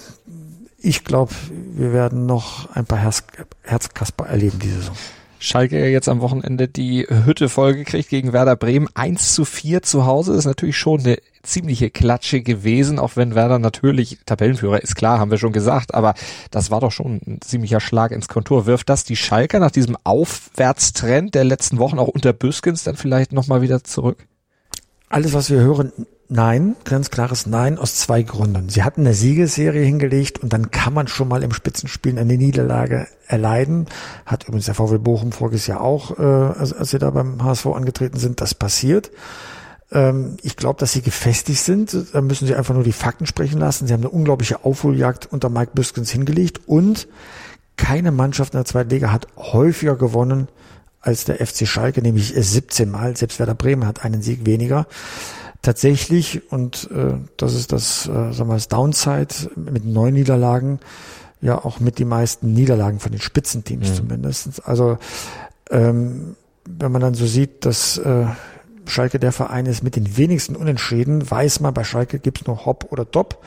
ich 0.82 1.04
glaube, 1.04 1.32
wir 1.74 1.92
werden 1.92 2.26
noch 2.26 2.70
ein 2.74 2.84
paar 2.84 2.98
Herz 2.98 3.24
Herzkasper 3.62 4.26
erleben 4.26 4.58
diese 4.58 4.76
Saison. 4.76 4.96
Schalke 5.38 5.88
jetzt 5.88 6.08
am 6.08 6.20
Wochenende 6.20 6.68
die 6.68 7.04
Hütte 7.08 7.48
vollgekriegt 7.48 8.08
gegen 8.08 8.32
Werder 8.32 8.54
Bremen. 8.54 8.88
1 8.94 9.34
zu 9.34 9.44
4 9.44 9.82
zu 9.82 10.06
Hause 10.06 10.34
ist 10.34 10.44
natürlich 10.44 10.78
schon 10.78 11.00
eine 11.00 11.18
ziemliche 11.42 11.90
Klatsche 11.90 12.42
gewesen, 12.42 13.00
auch 13.00 13.16
wenn 13.16 13.34
Werder 13.34 13.58
natürlich 13.58 14.18
Tabellenführer 14.24 14.80
ist, 14.80 14.94
klar, 14.94 15.18
haben 15.18 15.32
wir 15.32 15.38
schon 15.38 15.52
gesagt, 15.52 15.94
aber 15.94 16.14
das 16.52 16.70
war 16.70 16.80
doch 16.80 16.92
schon 16.92 17.20
ein 17.26 17.40
ziemlicher 17.40 17.80
Schlag 17.80 18.12
ins 18.12 18.28
Kontur. 18.28 18.66
Wirft 18.66 18.88
das 18.88 19.02
die 19.02 19.16
Schalker 19.16 19.58
nach 19.58 19.72
diesem 19.72 19.96
Aufwärtstrend 20.04 21.34
der 21.34 21.42
letzten 21.42 21.78
Wochen 21.78 21.98
auch 21.98 22.08
unter 22.08 22.32
Büskens 22.32 22.84
dann 22.84 22.94
vielleicht 22.94 23.32
nochmal 23.32 23.62
wieder 23.62 23.82
zurück? 23.82 24.24
Alles, 25.08 25.32
was 25.32 25.50
wir 25.50 25.58
hören, 25.58 25.92
Nein, 26.34 26.76
ganz 26.84 27.10
klares 27.10 27.44
Nein 27.44 27.76
aus 27.76 27.96
zwei 27.96 28.22
Gründen. 28.22 28.70
Sie 28.70 28.82
hatten 28.82 29.02
eine 29.02 29.12
Siegesserie 29.12 29.84
hingelegt 29.84 30.38
und 30.38 30.50
dann 30.54 30.70
kann 30.70 30.94
man 30.94 31.06
schon 31.06 31.28
mal 31.28 31.42
im 31.42 31.52
Spitzenspiel 31.52 32.18
eine 32.18 32.38
Niederlage 32.38 33.06
erleiden. 33.26 33.86
Hat 34.24 34.44
übrigens 34.44 34.64
der 34.64 34.74
VW 34.74 34.96
Bochum 34.96 35.32
voriges 35.32 35.66
Jahr 35.66 35.82
auch, 35.82 36.18
äh, 36.18 36.22
als, 36.22 36.72
als 36.72 36.88
sie 36.88 36.98
da 36.98 37.10
beim 37.10 37.44
HSV 37.44 37.66
angetreten 37.66 38.18
sind, 38.18 38.40
das 38.40 38.54
passiert. 38.54 39.10
Ähm, 39.90 40.38
ich 40.42 40.56
glaube, 40.56 40.80
dass 40.80 40.92
sie 40.92 41.02
gefestigt 41.02 41.60
sind. 41.60 41.94
Da 42.14 42.22
müssen 42.22 42.46
sie 42.46 42.54
einfach 42.54 42.72
nur 42.72 42.84
die 42.84 42.92
Fakten 42.92 43.26
sprechen 43.26 43.58
lassen. 43.60 43.86
Sie 43.86 43.92
haben 43.92 44.00
eine 44.00 44.08
unglaubliche 44.08 44.64
Aufholjagd 44.64 45.30
unter 45.30 45.50
Mike 45.50 45.72
Büskens 45.74 46.10
hingelegt 46.10 46.62
und 46.64 47.08
keine 47.76 48.10
Mannschaft 48.10 48.54
in 48.54 48.58
der 48.58 48.64
zweiten 48.64 48.88
Liga 48.88 49.12
hat 49.12 49.26
häufiger 49.36 49.96
gewonnen 49.96 50.48
als 51.02 51.26
der 51.26 51.46
FC 51.46 51.68
Schalke, 51.68 52.00
nämlich 52.00 52.32
17 52.34 52.90
Mal. 52.90 53.18
Selbst 53.18 53.38
Werder 53.38 53.54
Bremen 53.54 53.86
hat 53.86 54.02
einen 54.02 54.22
Sieg 54.22 54.46
weniger 54.46 54.86
tatsächlich, 55.62 56.52
und 56.52 56.90
äh, 56.90 57.14
das 57.36 57.54
ist 57.54 57.72
das, 57.72 58.06
äh, 58.06 58.32
sagen 58.32 58.48
wir, 58.48 58.54
das 58.54 58.68
Downside 58.68 59.34
mit 59.56 59.84
neun 59.84 60.14
Niederlagen, 60.14 60.80
ja 61.40 61.64
auch 61.64 61.80
mit 61.80 61.98
die 61.98 62.04
meisten 62.04 62.52
Niederlagen 62.52 63.00
von 63.00 63.12
den 63.12 63.20
Spitzenteams 63.20 63.90
mhm. 63.90 63.94
zumindest. 63.94 64.66
Also 64.66 64.98
ähm, 65.70 66.36
wenn 66.64 66.92
man 66.92 67.00
dann 67.00 67.14
so 67.14 67.26
sieht, 67.26 67.64
dass 67.64 67.98
äh, 67.98 68.26
Schalke 68.86 69.18
der 69.18 69.32
Verein 69.32 69.66
ist 69.66 69.82
mit 69.82 69.96
den 69.96 70.16
wenigsten 70.16 70.56
Unentschieden, 70.56 71.28
weiß 71.28 71.60
man, 71.60 71.74
bei 71.74 71.84
Schalke 71.84 72.18
gibt's 72.18 72.46
nur 72.46 72.64
Hop 72.66 72.86
oder 72.90 73.10
Top. 73.10 73.44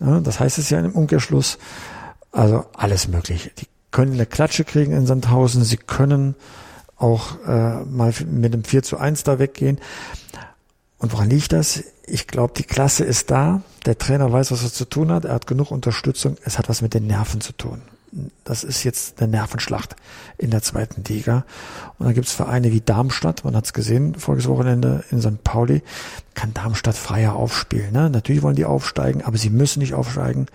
Ja, 0.00 0.20
das 0.20 0.40
heißt 0.40 0.58
es 0.58 0.70
ja 0.70 0.80
im 0.80 0.92
Umkehrschluss. 0.92 1.58
Also 2.32 2.64
alles 2.74 3.08
möglich. 3.08 3.50
Die 3.58 3.66
können 3.90 4.14
eine 4.14 4.26
Klatsche 4.26 4.64
kriegen 4.64 4.92
in 4.92 5.06
Sandhausen, 5.06 5.64
sie 5.64 5.76
können 5.76 6.34
auch 6.96 7.38
äh, 7.46 7.84
mal 7.84 8.12
mit 8.26 8.54
einem 8.54 8.64
4 8.64 8.82
zu 8.82 8.96
1 8.96 9.24
da 9.24 9.38
weggehen. 9.38 9.78
Und 11.02 11.12
woran 11.12 11.28
liegt 11.28 11.52
das? 11.52 11.82
Ich 12.06 12.28
glaube, 12.28 12.54
die 12.56 12.62
Klasse 12.62 13.04
ist 13.04 13.32
da. 13.32 13.62
Der 13.86 13.98
Trainer 13.98 14.32
weiß, 14.32 14.52
was 14.52 14.62
er 14.62 14.72
zu 14.72 14.84
tun 14.84 15.10
hat. 15.10 15.24
Er 15.24 15.34
hat 15.34 15.48
genug 15.48 15.72
Unterstützung. 15.72 16.36
Es 16.44 16.58
hat 16.58 16.68
was 16.68 16.80
mit 16.80 16.94
den 16.94 17.08
Nerven 17.08 17.40
zu 17.40 17.52
tun. 17.52 17.82
Das 18.44 18.62
ist 18.62 18.84
jetzt 18.84 19.20
eine 19.20 19.32
Nervenschlacht 19.32 19.96
in 20.38 20.50
der 20.50 20.62
zweiten 20.62 21.02
Liga. 21.02 21.44
Und 21.98 22.06
dann 22.06 22.14
gibt 22.14 22.28
es 22.28 22.32
Vereine 22.32 22.70
wie 22.70 22.82
Darmstadt, 22.82 23.44
man 23.44 23.56
hat 23.56 23.64
es 23.64 23.72
gesehen, 23.72 24.14
voriges 24.14 24.46
Wochenende 24.46 25.02
in 25.10 25.20
St. 25.20 25.42
Pauli, 25.42 25.82
kann 26.34 26.54
Darmstadt 26.54 26.94
freier 26.94 27.34
aufspielen. 27.34 27.92
Ne? 27.92 28.10
Natürlich 28.10 28.42
wollen 28.42 28.54
die 28.54 28.66
aufsteigen, 28.66 29.22
aber 29.22 29.38
sie 29.38 29.50
müssen 29.50 29.80
nicht 29.80 29.94
aufsteigen 29.94 30.46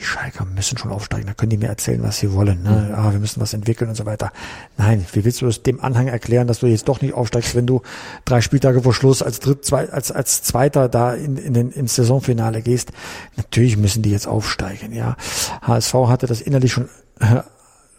die 0.00 0.04
Schalker 0.06 0.46
müssen 0.46 0.78
schon 0.78 0.90
aufsteigen, 0.90 1.26
da 1.26 1.34
können 1.34 1.50
die 1.50 1.58
mir 1.58 1.68
erzählen, 1.68 2.02
was 2.02 2.18
sie 2.18 2.32
wollen. 2.32 2.62
Ne? 2.62 2.88
Mhm. 2.88 2.94
Ah, 2.94 3.12
wir 3.12 3.18
müssen 3.18 3.40
was 3.40 3.52
entwickeln 3.52 3.90
und 3.90 3.96
so 3.96 4.06
weiter. 4.06 4.32
Nein, 4.78 5.04
wie 5.12 5.24
willst 5.24 5.42
du 5.42 5.46
es 5.46 5.62
dem 5.62 5.80
Anhang 5.80 6.08
erklären, 6.08 6.46
dass 6.46 6.60
du 6.60 6.66
jetzt 6.66 6.88
doch 6.88 7.02
nicht 7.02 7.12
aufsteigst, 7.12 7.54
wenn 7.54 7.66
du 7.66 7.82
drei 8.24 8.40
Spieltage 8.40 8.82
vor 8.82 8.94
Schluss 8.94 9.22
als 9.22 9.40
Dritt, 9.40 9.64
zwei, 9.64 9.90
als, 9.90 10.10
als 10.10 10.42
Zweiter 10.42 10.88
da 10.88 11.12
in, 11.12 11.36
in 11.36 11.52
den, 11.52 11.70
ins 11.70 11.94
Saisonfinale 11.96 12.62
gehst? 12.62 12.92
Natürlich 13.36 13.76
müssen 13.76 14.02
die 14.02 14.10
jetzt 14.10 14.26
aufsteigen, 14.26 14.92
ja. 14.92 15.16
HSV 15.62 15.94
hatte 16.08 16.26
das 16.26 16.40
innerlich 16.40 16.72
schon, 16.72 16.88
äh, 17.20 17.42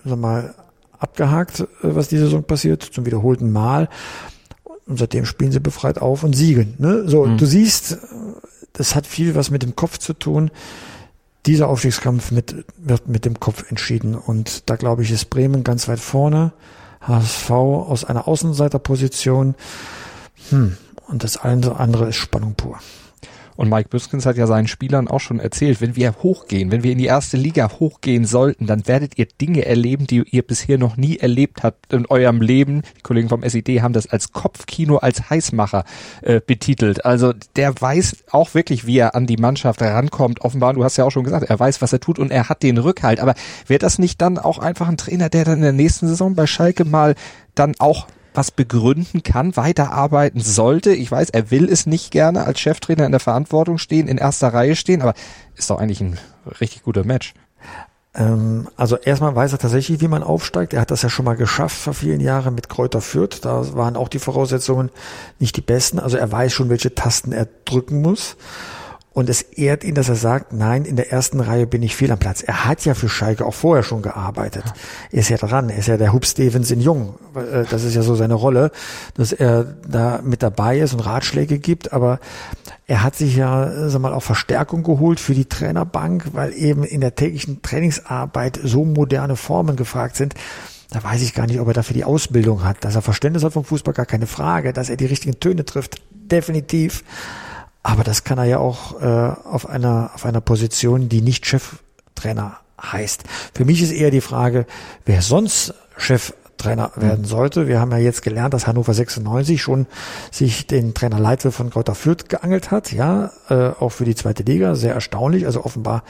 sag 0.04 0.18
mal, 0.18 0.56
abgehakt, 0.98 1.60
äh, 1.62 1.66
was 1.82 2.08
die 2.08 2.18
Saison 2.18 2.44
passiert, 2.44 2.82
zum 2.82 3.06
wiederholten 3.06 3.52
Mal. 3.52 3.90
Und 4.88 4.98
seitdem 4.98 5.26
spielen 5.26 5.52
sie 5.52 5.60
befreit 5.60 6.00
auf 6.00 6.24
und 6.24 6.36
siegen. 6.36 6.74
Ne? 6.80 7.08
So, 7.08 7.26
mhm. 7.26 7.38
du 7.38 7.46
siehst, 7.46 8.00
das 8.74 8.96
hat 8.96 9.06
viel 9.06 9.36
was 9.36 9.52
mit 9.52 9.62
dem 9.62 9.76
Kopf 9.76 10.00
zu 10.00 10.14
tun 10.14 10.50
dieser 11.46 11.70
Aufstiegskampf 11.70 12.32
mit, 12.32 12.66
wird 12.78 13.08
mit 13.08 13.26
dem 13.26 13.40
Kopf 13.40 13.70
entschieden. 13.70 14.16
Und 14.16 14.70
da 14.70 14.76
glaube 14.76 15.04
ich, 15.04 15.12
ist 15.12 15.30
Bremen 15.30 15.64
ganz 15.64 15.88
weit 15.88 16.00
vorne. 16.00 16.54
HSV 17.02 17.50
aus 17.52 18.06
einer 18.06 18.28
Außenseiterposition. 18.28 19.56
Hm. 20.50 20.78
Und 21.08 21.24
das 21.24 21.38
andere 21.38 22.08
ist 22.10 22.18
Spannung 22.18 22.56
pur. 22.56 22.80
Und 23.56 23.70
Mike 23.70 23.90
Büskens 23.90 24.26
hat 24.26 24.38
ja 24.38 24.48
seinen 24.48 24.68
Spielern 24.68 25.08
auch 25.08 25.20
schon 25.20 25.40
erzählt, 25.40 25.82
wenn 25.82 25.96
wir 25.96 26.16
hochgehen, 26.24 26.72
wenn 26.72 26.84
wir 26.84 26.92
in 26.92 26.98
die 26.98 27.06
erste 27.06 27.38
Liga 27.38 27.70
hochgehen 27.80 28.26
sollten, 28.26 28.68
dann 28.68 28.88
werdet 28.88 29.18
ihr 29.18 29.26
Dinge 29.26 29.66
erleben, 29.66 30.08
die 30.08 30.24
ihr 30.30 30.42
bisher 30.42 30.78
noch 30.78 30.98
nie 30.98 31.18
erlebt 31.18 31.64
habt 31.64 31.94
in 31.94 32.06
eurem 32.06 32.42
Leben. 32.42 32.82
Die 32.98 33.02
Kollegen 33.02 33.30
vom 33.30 33.44
SED 33.44 33.82
haben 33.82 33.94
das 33.94 34.08
als 34.08 34.32
Kopfkino, 34.32 34.98
als 34.98 35.30
Heißmacher 35.30 35.86
äh, 36.22 36.42
betitelt. 36.46 37.06
Also 37.06 37.34
der 37.56 37.80
weiß 37.80 38.26
auch 38.32 38.54
wirklich, 38.54 38.86
wie 38.86 38.98
er 38.98 39.16
an 39.16 39.28
die 39.28 39.38
Mannschaft 39.38 39.82
rankommt. 39.82 40.42
Offenbar, 40.42 40.74
du 40.74 40.84
hast 40.84 40.98
ja 40.98 41.06
auch 41.06 41.12
schon 41.12 41.24
gesagt, 41.24 41.50
er 41.50 41.60
weiß, 41.60 41.82
was 41.82 41.94
er 41.94 42.00
tut 42.00 42.20
und 42.20 42.32
er 42.32 42.50
hat 42.50 42.64
den 42.64 42.78
Rückhalt. 42.78 43.20
Aber 43.20 43.36
wäre 43.68 43.80
das 43.80 44.00
nicht 44.00 44.22
dann 44.22 44.38
auch 44.38 44.60
einfach 44.60 44.88
ein 44.88 44.98
Trainer, 44.98 45.30
der 45.30 45.46
dann 45.46 45.56
in 45.56 45.62
der 45.62 45.74
nächsten 45.74 46.08
Saison 46.08 46.36
bei 46.36 46.48
Schalke 46.48 46.86
mal 46.86 47.16
dann 47.56 47.74
auch 47.80 48.08
was 48.34 48.52
begründen 48.52 49.24
kann, 49.24 49.56
weiterarbeiten 49.56 50.42
sollte. 50.42 50.94
Ich 50.94 51.12
weiß, 51.12 51.30
er 51.32 51.52
will 51.52 51.70
es 51.70 51.86
nicht 51.86 52.12
gerne 52.12 52.46
als 52.46 52.60
Cheftrainer 52.60 53.06
in 53.06 53.12
der 53.12 53.20
Verantwortung 53.20 53.78
stehen, 53.78 54.08
in 54.08 54.18
erster 54.18 54.54
Reihe 54.54 54.76
stehen, 54.76 55.02
aber 55.02 55.14
ist 55.56 55.70
doch 55.70 55.80
eigentlich 55.80 56.02
ein 56.02 56.18
richtig 56.60 56.84
guter 56.84 57.04
Match. 57.04 57.34
Ähm, 58.14 58.68
also 58.76 58.98
erstmal 58.98 59.36
weiß 59.36 59.54
er 59.54 59.60
tatsächlich, 59.60 60.02
wie 60.02 60.08
man 60.08 60.24
aufsteigt. 60.24 60.74
Er 60.74 60.82
hat 60.82 60.92
das 60.92 61.02
ja 61.02 61.10
schon 61.10 61.26
mal 61.26 61.36
geschafft 61.36 61.78
vor 61.78 61.94
vielen 61.94 62.20
Jahren 62.20 62.56
mit 62.56 62.70
Kräuter 62.70 63.02
Fürth. 63.02 63.40
Da 63.42 63.74
waren 63.76 63.96
auch 63.96 64.10
die 64.10 64.20
Voraussetzungen 64.20 64.90
nicht 65.40 65.56
die 65.58 65.62
besten. 65.62 66.00
Also 66.00 66.18
er 66.18 66.32
weiß 66.32 66.54
schon, 66.54 66.70
welche 66.70 66.94
Tasten 66.94 67.32
er 67.32 67.48
drücken 67.66 68.02
muss. 68.02 68.36
Und 69.14 69.30
es 69.30 69.42
ehrt 69.42 69.84
ihn, 69.84 69.94
dass 69.94 70.08
er 70.08 70.16
sagt, 70.16 70.54
nein, 70.54 70.86
in 70.86 70.96
der 70.96 71.12
ersten 71.12 71.42
Reihe 71.42 71.68
bin 71.68 71.84
ich 71.84 71.98
viel 71.98 72.14
am 72.14 72.20
Platz. 72.20 72.44
Er 72.44 72.64
hat 72.64 72.86
ja 72.86 72.94
für 72.94 73.10
Schalke 73.10 73.46
auch 73.46 73.54
vorher 73.54 73.84
schon 73.84 74.02
gearbeitet. 74.02 74.64
Er 75.12 75.20
ist 75.20 75.30
ja 75.30 75.36
dran. 75.36 75.70
Er 75.70 75.80
ist 75.80 75.88
ja 75.88 75.98
der 75.98 76.14
Hub 76.14 76.26
Stevens 76.26 76.72
in 76.72 76.80
Jung. 76.80 77.16
Äh, 77.36 77.66
das 77.70 77.84
ist 77.84 77.94
ja 77.94 78.04
so 78.04 78.16
seine 78.16 78.36
Rolle, 78.36 78.72
dass 79.16 79.34
er 79.34 79.66
da 79.86 80.22
mit 80.24 80.42
dabei 80.42 80.80
ist 80.80 80.94
und 80.94 81.02
Ratschläge 81.02 81.60
gibt. 81.60 81.92
Aber 81.92 82.20
er 82.88 83.04
hat 83.04 83.18
sich 83.18 83.36
ja, 83.36 83.90
sag 83.90 84.02
mal, 84.02 84.14
auch 84.14 84.24
Verstärkung 84.24 84.84
geholt 84.84 85.20
für 85.20 85.34
die 85.34 85.46
Trainerbank, 85.46 86.28
weil 86.32 86.54
eben 86.54 86.86
in 86.86 87.02
der 87.02 87.14
täglichen 87.14 87.62
Trainingsarbeit 87.62 88.62
so 88.64 88.86
moderne 88.86 89.36
Formen 89.36 89.76
gefragt 89.76 90.16
sind. 90.16 90.36
Da 90.90 91.04
weiß 91.04 91.22
ich 91.22 91.34
gar 91.34 91.48
nicht, 91.48 91.60
ob 91.60 91.68
er 91.68 91.74
dafür 91.74 91.96
die 91.96 92.06
Ausbildung 92.06 92.64
hat. 92.64 92.86
Dass 92.86 92.96
er 92.96 93.02
Verständnis 93.02 93.44
hat 93.44 93.52
vom 93.52 93.66
Fußball, 93.66 93.94
gar 93.94 94.06
keine 94.06 94.28
Frage. 94.28 94.72
Dass 94.72 94.90
er 94.90 94.96
die 94.96 95.06
richtigen 95.06 95.38
Töne 95.42 95.66
trifft, 95.66 96.02
definitiv. 96.12 97.04
Aber 97.84 98.04
das 98.04 98.24
kann 98.24 98.38
er 98.38 98.46
ja 98.46 98.60
auch 98.60 99.02
äh, 99.02 99.06
auf 99.06 99.68
einer 99.68 100.12
auf 100.14 100.26
einer 100.26 100.42
Position, 100.42 101.10
die 101.10 101.22
nicht 101.22 101.46
Cheftrainer 101.46 102.58
heißt. 102.82 103.24
Für 103.54 103.66
mich 103.66 103.82
ist 103.82 103.92
eher 103.92 104.12
die 104.12 104.22
Frage, 104.22 104.66
wer 105.06 105.22
sonst 105.22 105.74
Cheftrainer 105.98 106.92
mhm. 106.96 107.02
werden 107.02 107.26
sollte. 107.26 107.68
Wir 107.68 107.80
haben 107.80 107.92
ja 107.92 107.98
jetzt 107.98 108.22
gelernt, 108.22 108.54
dass 108.54 108.68
Hannover 108.68 108.94
96 108.94 109.62
schon 109.62 109.88
sich 110.32 110.68
den 110.68 110.94
Trainer 110.94 111.20
Leitl 111.20 111.52
von 111.52 111.70
Kräuter 111.70 111.96
Fürth 111.96 112.30
geangelt 112.30 112.72
hat, 112.72 112.92
ja, 112.92 113.32
äh, 113.50 113.70
auch 113.80 113.90
für 113.90 114.06
die 114.06 114.16
zweite 114.16 114.44
Liga, 114.44 114.76
sehr 114.76 114.94
erstaunlich. 114.94 115.46
Also 115.46 115.64
offenbar 115.64 116.04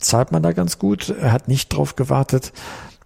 zahlt 0.00 0.32
man 0.32 0.42
da 0.42 0.52
ganz 0.52 0.78
gut. 0.78 1.10
Er 1.10 1.32
hat 1.32 1.48
nicht 1.48 1.68
drauf 1.68 1.96
gewartet 1.96 2.52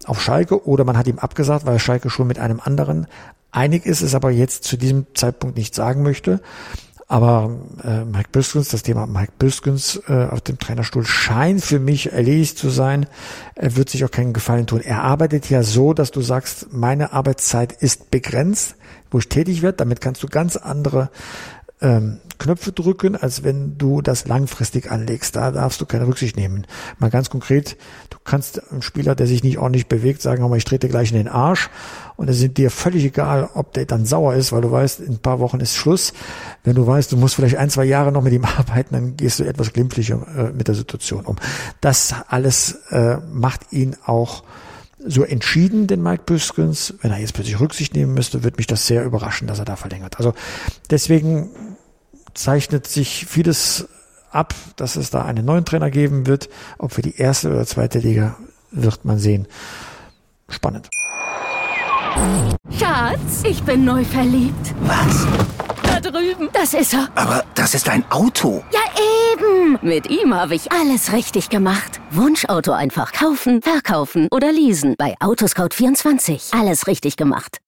auf 0.05 0.21
Schalke 0.21 0.65
oder 0.67 0.83
man 0.83 0.97
hat 0.97 1.07
ihm 1.07 1.19
abgesagt, 1.19 1.65
weil 1.65 1.79
Schalke 1.79 2.09
schon 2.09 2.27
mit 2.27 2.39
einem 2.39 2.59
anderen 2.61 3.07
einig 3.51 3.85
ist, 3.85 4.01
es 4.01 4.15
aber 4.15 4.31
jetzt 4.31 4.63
zu 4.63 4.77
diesem 4.77 5.05
Zeitpunkt 5.13 5.57
nicht 5.57 5.75
sagen 5.75 6.03
möchte. 6.03 6.41
Aber 7.07 7.51
äh, 7.83 8.05
Mike 8.05 8.29
Biskens, 8.31 8.69
das 8.69 8.83
Thema 8.83 9.05
Mike 9.05 9.33
Biskens 9.37 10.01
äh, 10.07 10.27
auf 10.29 10.41
dem 10.41 10.57
Trainerstuhl 10.57 11.05
scheint 11.05 11.63
für 11.63 11.79
mich 11.79 12.11
erledigt 12.11 12.57
zu 12.57 12.69
sein. 12.69 13.07
Er 13.55 13.75
wird 13.75 13.89
sich 13.89 14.05
auch 14.05 14.11
keinen 14.11 14.33
Gefallen 14.33 14.67
tun. 14.67 14.81
Er 14.81 15.03
arbeitet 15.03 15.49
ja 15.49 15.63
so, 15.63 15.93
dass 15.93 16.11
du 16.11 16.21
sagst, 16.21 16.71
meine 16.71 17.13
Arbeitszeit 17.13 17.73
ist 17.73 18.09
begrenzt, 18.09 18.75
wo 19.11 19.19
ich 19.19 19.29
tätig 19.29 19.61
werde. 19.61 19.77
Damit 19.77 20.01
kannst 20.01 20.23
du 20.23 20.27
ganz 20.27 20.55
andere 20.55 21.09
ähm, 21.83 22.19
Knöpfe 22.39 22.71
drücken, 22.71 23.15
als 23.15 23.43
wenn 23.43 23.77
du 23.77 24.01
das 24.01 24.27
langfristig 24.27 24.91
anlegst. 24.91 25.35
Da 25.35 25.51
darfst 25.51 25.79
du 25.79 25.85
keine 25.85 26.07
Rücksicht 26.07 26.35
nehmen. 26.35 26.65
Mal 26.97 27.09
ganz 27.09 27.29
konkret, 27.29 27.77
du 28.09 28.17
kannst 28.23 28.71
einem 28.71 28.81
Spieler, 28.81 29.15
der 29.15 29.27
sich 29.27 29.43
nicht 29.43 29.59
ordentlich 29.59 29.87
bewegt, 29.87 30.21
sagen, 30.21 30.47
mal, 30.49 30.57
ich 30.57 30.65
trete 30.65 30.89
gleich 30.89 31.11
in 31.11 31.17
den 31.17 31.27
Arsch. 31.27 31.69
Und 32.15 32.29
es 32.29 32.41
ist 32.41 32.57
dir 32.57 32.71
völlig 32.71 33.03
egal, 33.03 33.49
ob 33.53 33.73
der 33.73 33.85
dann 33.85 34.05
sauer 34.05 34.33
ist, 34.33 34.51
weil 34.51 34.61
du 34.61 34.71
weißt, 34.71 35.01
in 35.01 35.13
ein 35.13 35.19
paar 35.19 35.39
Wochen 35.39 35.59
ist 35.59 35.75
Schluss. 35.75 36.13
Wenn 36.63 36.75
du 36.75 36.85
weißt, 36.85 37.11
du 37.11 37.17
musst 37.17 37.35
vielleicht 37.35 37.57
ein, 37.57 37.69
zwei 37.69 37.85
Jahre 37.85 38.11
noch 38.11 38.23
mit 38.23 38.33
ihm 38.33 38.45
arbeiten, 38.57 38.93
dann 38.93 39.17
gehst 39.17 39.39
du 39.39 39.43
etwas 39.43 39.73
glimpflicher 39.73 40.25
äh, 40.37 40.51
mit 40.51 40.67
der 40.67 40.75
Situation 40.75 41.25
um. 41.25 41.35
Das 41.81 42.15
alles 42.27 42.79
äh, 42.89 43.17
macht 43.31 43.71
ihn 43.71 43.95
auch 44.05 44.43
so 45.05 45.23
entschieden, 45.23 45.87
den 45.87 46.01
Mike 46.01 46.23
Büskens. 46.25 46.93
Wenn 47.01 47.11
er 47.11 47.19
jetzt 47.19 47.33
plötzlich 47.33 47.59
Rücksicht 47.59 47.93
nehmen 47.95 48.13
müsste, 48.13 48.43
wird 48.43 48.57
mich 48.57 48.67
das 48.67 48.87
sehr 48.87 49.03
überraschen, 49.03 49.47
dass 49.47 49.59
er 49.59 49.65
da 49.65 49.75
verlängert. 49.75 50.17
Also 50.17 50.33
deswegen 50.89 51.49
zeichnet 52.33 52.87
sich 52.87 53.25
vieles 53.25 53.87
ab, 54.31 54.53
dass 54.75 54.95
es 54.95 55.09
da 55.09 55.23
einen 55.23 55.45
neuen 55.45 55.65
Trainer 55.65 55.91
geben 55.91 56.27
wird. 56.27 56.49
Ob 56.77 56.91
für 56.91 57.01
die 57.01 57.17
erste 57.17 57.49
oder 57.51 57.65
zweite 57.65 57.99
Liga 57.99 58.35
wird 58.71 59.05
man 59.05 59.19
sehen. 59.19 59.47
Spannend. 60.49 60.89
Schatz, 62.77 63.43
ich 63.43 63.63
bin 63.63 63.85
neu 63.85 64.03
verliebt. 64.03 64.73
Was? 64.81 65.27
Da 65.83 65.99
drüben. 65.99 66.49
Das 66.53 66.73
ist 66.73 66.93
er. 66.93 67.09
Aber 67.15 67.43
das 67.55 67.73
ist 67.73 67.89
ein 67.89 68.03
Auto. 68.11 68.63
Ja, 68.71 68.81
eben. 69.33 69.79
Mit 69.81 70.09
ihm 70.09 70.33
habe 70.33 70.55
ich 70.55 70.71
alles 70.71 71.11
richtig 71.11 71.49
gemacht. 71.49 72.01
Wunschauto 72.11 72.71
einfach 72.71 73.11
kaufen, 73.13 73.61
verkaufen 73.61 74.27
oder 74.31 74.51
leasen. 74.51 74.95
Bei 74.97 75.15
Autoscout24. 75.19 76.59
Alles 76.59 76.87
richtig 76.87 77.17
gemacht. 77.17 77.62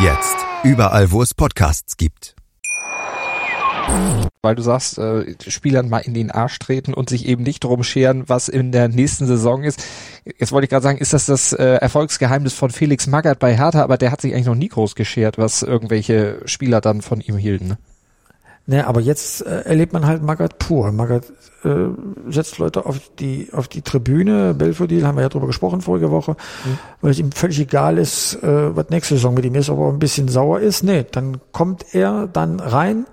Jetzt. 0.00 0.36
Überall, 0.64 1.10
wo 1.12 1.22
es 1.22 1.34
Podcasts 1.34 1.96
gibt. 1.96 2.34
Weil 4.42 4.54
du 4.54 4.62
sagst, 4.62 4.98
äh, 4.98 5.34
Spielern 5.46 5.88
mal 5.88 5.98
in 5.98 6.14
den 6.14 6.30
Arsch 6.30 6.58
treten 6.58 6.94
und 6.94 7.08
sich 7.08 7.26
eben 7.26 7.42
nicht 7.42 7.62
drum 7.62 7.84
scheren, 7.84 8.28
was 8.28 8.48
in 8.48 8.72
der 8.72 8.88
nächsten 8.88 9.26
Saison 9.26 9.62
ist. 9.62 9.84
Jetzt 10.24 10.50
wollte 10.50 10.64
ich 10.64 10.70
gerade 10.70 10.82
sagen, 10.82 10.98
ist 10.98 11.12
das 11.12 11.26
das 11.26 11.52
äh, 11.52 11.74
Erfolgsgeheimnis 11.74 12.54
von 12.54 12.70
Felix 12.70 13.06
Magath 13.06 13.38
bei 13.38 13.56
Hertha, 13.56 13.82
aber 13.82 13.98
der 13.98 14.10
hat 14.10 14.20
sich 14.20 14.32
eigentlich 14.32 14.46
noch 14.46 14.54
nie 14.54 14.68
groß 14.68 14.94
geschert, 14.94 15.38
was 15.38 15.62
irgendwelche 15.62 16.40
Spieler 16.46 16.80
dann 16.80 17.02
von 17.02 17.20
ihm 17.20 17.36
hielten. 17.36 17.68
Ne? 17.68 17.78
Ne, 18.64 18.86
aber 18.86 19.00
jetzt 19.00 19.44
äh, 19.44 19.62
erlebt 19.62 19.92
man 19.92 20.06
halt 20.06 20.22
Magath 20.22 20.58
pur. 20.58 20.92
Magath 20.92 21.32
äh, 21.64 21.88
setzt 22.28 22.58
Leute 22.58 22.86
auf 22.86 23.00
die 23.18 23.48
auf 23.52 23.66
die 23.66 23.82
Tribüne. 23.82 24.54
Belfodil 24.54 25.04
haben 25.04 25.16
wir 25.16 25.22
ja 25.22 25.28
drüber 25.28 25.48
gesprochen 25.48 25.80
vorige 25.80 26.12
Woche, 26.12 26.32
mhm. 26.64 26.78
weil 27.00 27.10
es 27.10 27.18
ihm 27.18 27.32
völlig 27.32 27.58
egal 27.58 27.98
ist, 27.98 28.40
äh, 28.42 28.76
was 28.76 28.88
nächste 28.90 29.14
Saison 29.14 29.34
mit 29.34 29.44
ihm 29.44 29.56
ist, 29.56 29.68
ob 29.68 29.80
er 29.80 29.88
ein 29.88 29.98
bisschen 29.98 30.28
sauer 30.28 30.60
ist. 30.60 30.84
Nee, 30.84 31.04
dann 31.10 31.40
kommt 31.50 31.92
er 31.92 32.28
dann 32.28 32.60
rein 32.60 33.06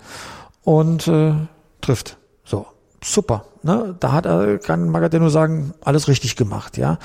und 0.63 1.07
äh, 1.07 1.33
trifft. 1.81 2.17
So, 2.43 2.67
super. 3.03 3.45
Ne? 3.63 3.95
Da 3.99 4.11
hat 4.11 4.25
er, 4.25 4.59
kann 4.59 4.89
Magath 4.89 5.13
nur 5.13 5.31
sagen, 5.31 5.73
alles 5.81 6.07
richtig 6.07 6.35
gemacht, 6.35 6.77
ja. 6.77 6.99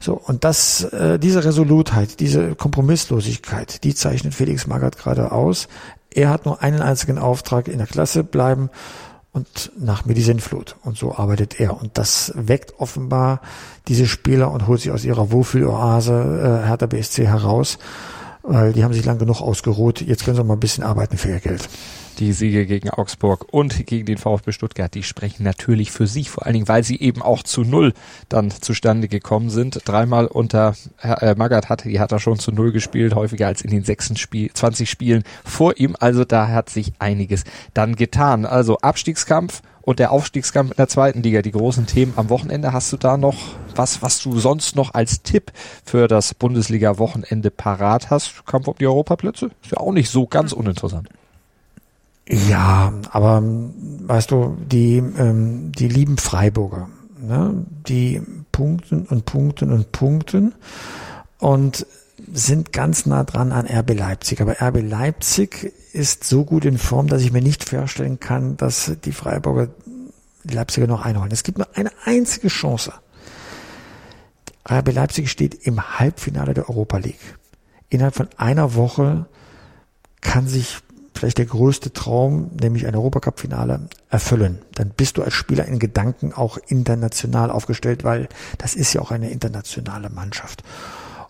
So, 0.00 0.14
und 0.14 0.44
das, 0.44 0.84
äh, 0.84 1.18
diese 1.18 1.44
Resolutheit, 1.44 2.20
diese 2.20 2.54
Kompromisslosigkeit, 2.54 3.82
die 3.84 3.94
zeichnet 3.94 4.34
Felix 4.34 4.66
Magath 4.66 4.98
gerade 4.98 5.32
aus. 5.32 5.68
Er 6.10 6.30
hat 6.30 6.46
nur 6.46 6.62
einen 6.62 6.80
einzigen 6.80 7.18
Auftrag 7.18 7.68
in 7.68 7.78
der 7.78 7.86
Klasse 7.86 8.24
bleiben 8.24 8.70
und 9.32 9.70
nach 9.78 10.06
mir 10.06 10.14
die 10.14 10.22
Sinnflut. 10.22 10.76
Und 10.82 10.96
so 10.96 11.14
arbeitet 11.14 11.60
er. 11.60 11.78
Und 11.78 11.98
das 11.98 12.32
weckt 12.34 12.80
offenbar 12.80 13.42
diese 13.86 14.06
Spieler 14.06 14.50
und 14.50 14.66
holt 14.66 14.80
sie 14.80 14.90
aus 14.90 15.04
ihrer 15.04 15.30
Wohlfühloase 15.30 16.62
äh, 16.62 16.66
Hertha 16.66 16.86
BSC 16.86 17.26
heraus, 17.26 17.78
weil 18.46 18.72
die 18.72 18.84
haben 18.84 18.92
sich 18.92 19.04
lang 19.04 19.18
genug 19.18 19.40
ausgeruht. 19.40 20.00
Jetzt 20.00 20.24
können 20.24 20.36
sie 20.36 20.44
mal 20.44 20.54
ein 20.54 20.60
bisschen 20.60 20.84
arbeiten 20.84 21.18
für 21.18 21.30
ihr 21.30 21.40
Geld 21.40 21.68
die 22.18 22.32
Siege 22.32 22.66
gegen 22.66 22.90
Augsburg 22.90 23.46
und 23.52 23.86
gegen 23.86 24.06
den 24.06 24.18
VfB 24.18 24.52
Stuttgart, 24.52 24.94
die 24.94 25.02
sprechen 25.02 25.44
natürlich 25.44 25.92
für 25.92 26.06
sich, 26.06 26.30
vor 26.30 26.46
allen 26.46 26.54
Dingen, 26.54 26.68
weil 26.68 26.82
sie 26.82 26.98
eben 26.98 27.22
auch 27.22 27.42
zu 27.42 27.62
Null 27.62 27.92
dann 28.28 28.50
zustande 28.50 29.08
gekommen 29.08 29.50
sind. 29.50 29.80
Dreimal 29.84 30.26
unter 30.26 30.74
äh, 31.02 31.34
Magath 31.34 31.68
hat, 31.68 31.84
die 31.84 32.00
hat 32.00 32.12
er 32.12 32.20
schon 32.20 32.38
zu 32.38 32.52
Null 32.52 32.72
gespielt, 32.72 33.14
häufiger 33.14 33.46
als 33.46 33.62
in 33.62 33.70
den 33.70 33.84
sechsten 33.84 34.16
Spiel, 34.16 34.50
20 34.52 34.88
Spielen 34.88 35.24
vor 35.44 35.76
ihm. 35.76 35.96
Also 35.98 36.24
da 36.24 36.48
hat 36.48 36.70
sich 36.70 36.92
einiges 36.98 37.44
dann 37.74 37.96
getan. 37.96 38.46
Also 38.46 38.78
Abstiegskampf 38.78 39.62
und 39.86 40.00
der 40.00 40.10
Aufstiegskampf 40.10 40.72
in 40.72 40.76
der 40.76 40.88
zweiten 40.88 41.22
Liga, 41.22 41.42
die 41.42 41.52
großen 41.52 41.86
Themen 41.86 42.14
am 42.16 42.28
Wochenende. 42.28 42.72
Hast 42.72 42.92
du 42.92 42.96
da 42.96 43.16
noch 43.16 43.36
was, 43.76 44.02
was 44.02 44.18
du 44.18 44.38
sonst 44.40 44.74
noch 44.74 44.94
als 44.94 45.22
Tipp 45.22 45.52
für 45.84 46.08
das 46.08 46.34
Bundesliga-Wochenende 46.34 47.52
parat 47.52 48.10
hast? 48.10 48.44
Kampf 48.46 48.66
um 48.66 48.74
die 48.78 48.86
Europaplätze? 48.86 49.52
Ist 49.62 49.70
ja 49.70 49.78
auch 49.78 49.92
nicht 49.92 50.10
so 50.10 50.26
ganz 50.26 50.52
uninteressant. 50.52 51.08
Ja, 52.28 52.92
aber 53.10 53.40
weißt 53.40 54.32
du, 54.32 54.56
die, 54.60 54.96
ähm, 54.96 55.70
die 55.70 55.86
lieben 55.86 56.18
Freiburger, 56.18 56.88
ne? 57.20 57.64
die 57.86 58.20
punkten 58.50 59.06
und 59.06 59.24
punkten 59.24 59.70
und 59.70 59.92
punkten 59.92 60.52
und 61.38 61.86
sind 62.32 62.72
ganz 62.72 63.06
nah 63.06 63.24
dran 63.24 63.52
an 63.52 63.66
RB 63.66 63.94
Leipzig. 63.94 64.40
Aber 64.40 64.60
RB 64.60 64.82
Leipzig 64.82 65.72
ist 65.92 66.24
so 66.24 66.44
gut 66.44 66.64
in 66.64 66.78
Form, 66.78 67.06
dass 67.06 67.22
ich 67.22 67.32
mir 67.32 67.42
nicht 67.42 67.68
vorstellen 67.68 68.20
kann, 68.20 68.56
dass 68.56 68.92
die 69.04 69.12
Freiburger 69.12 69.68
die 70.44 70.54
Leipziger 70.54 70.86
noch 70.86 71.04
einholen. 71.04 71.30
Es 71.32 71.42
gibt 71.42 71.58
nur 71.58 71.68
eine 71.74 71.90
einzige 72.04 72.48
Chance. 72.48 72.92
RB 74.68 74.92
Leipzig 74.92 75.30
steht 75.30 75.54
im 75.66 75.98
Halbfinale 75.98 76.54
der 76.54 76.68
Europa 76.68 76.98
League. 76.98 77.38
Innerhalb 77.88 78.14
von 78.14 78.28
einer 78.36 78.74
Woche 78.74 79.26
kann 80.20 80.48
sich 80.48 80.78
vielleicht 81.14 81.38
der 81.38 81.46
größte 81.46 81.92
Traum, 81.92 82.50
nämlich 82.60 82.86
ein 82.86 82.94
Europacup-Finale, 82.94 83.88
erfüllen. 84.10 84.58
Dann 84.74 84.90
bist 84.90 85.16
du 85.16 85.22
als 85.22 85.34
Spieler 85.34 85.64
in 85.66 85.78
Gedanken 85.78 86.32
auch 86.32 86.58
international 86.66 87.50
aufgestellt, 87.50 88.04
weil 88.04 88.28
das 88.58 88.74
ist 88.74 88.92
ja 88.92 89.00
auch 89.00 89.10
eine 89.10 89.30
internationale 89.30 90.10
Mannschaft. 90.10 90.62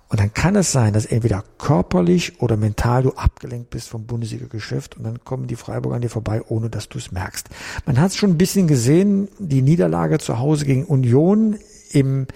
Und 0.08 0.20
dann 0.20 0.32
kann 0.32 0.54
es 0.54 0.70
sein, 0.70 0.92
dass 0.92 1.04
entweder 1.04 1.42
körperlich 1.58 2.40
oder 2.40 2.56
mental 2.56 3.02
du 3.02 3.12
abgelenkt 3.12 3.70
bist 3.70 3.88
vom 3.88 4.06
Bundesliga-Geschäft 4.06 4.96
und 4.96 5.04
dann 5.04 5.24
kommen 5.24 5.48
die 5.48 5.56
Freiburger 5.56 5.96
an 5.96 6.02
dir 6.02 6.10
vorbei, 6.10 6.42
ohne 6.46 6.70
dass 6.70 6.88
du 6.88 6.98
es 6.98 7.10
merkst. 7.10 7.48
Man 7.86 8.00
hat 8.00 8.10
es 8.12 8.16
schon 8.16 8.30
ein 8.30 8.38
bisschen 8.38 8.68
gesehen, 8.68 9.28
die 9.38 9.62
Niederlage 9.62 10.18
zu 10.18 10.38
Hause 10.38 10.64
gegen 10.64 10.84
Union 10.84 11.58
im 11.90 12.26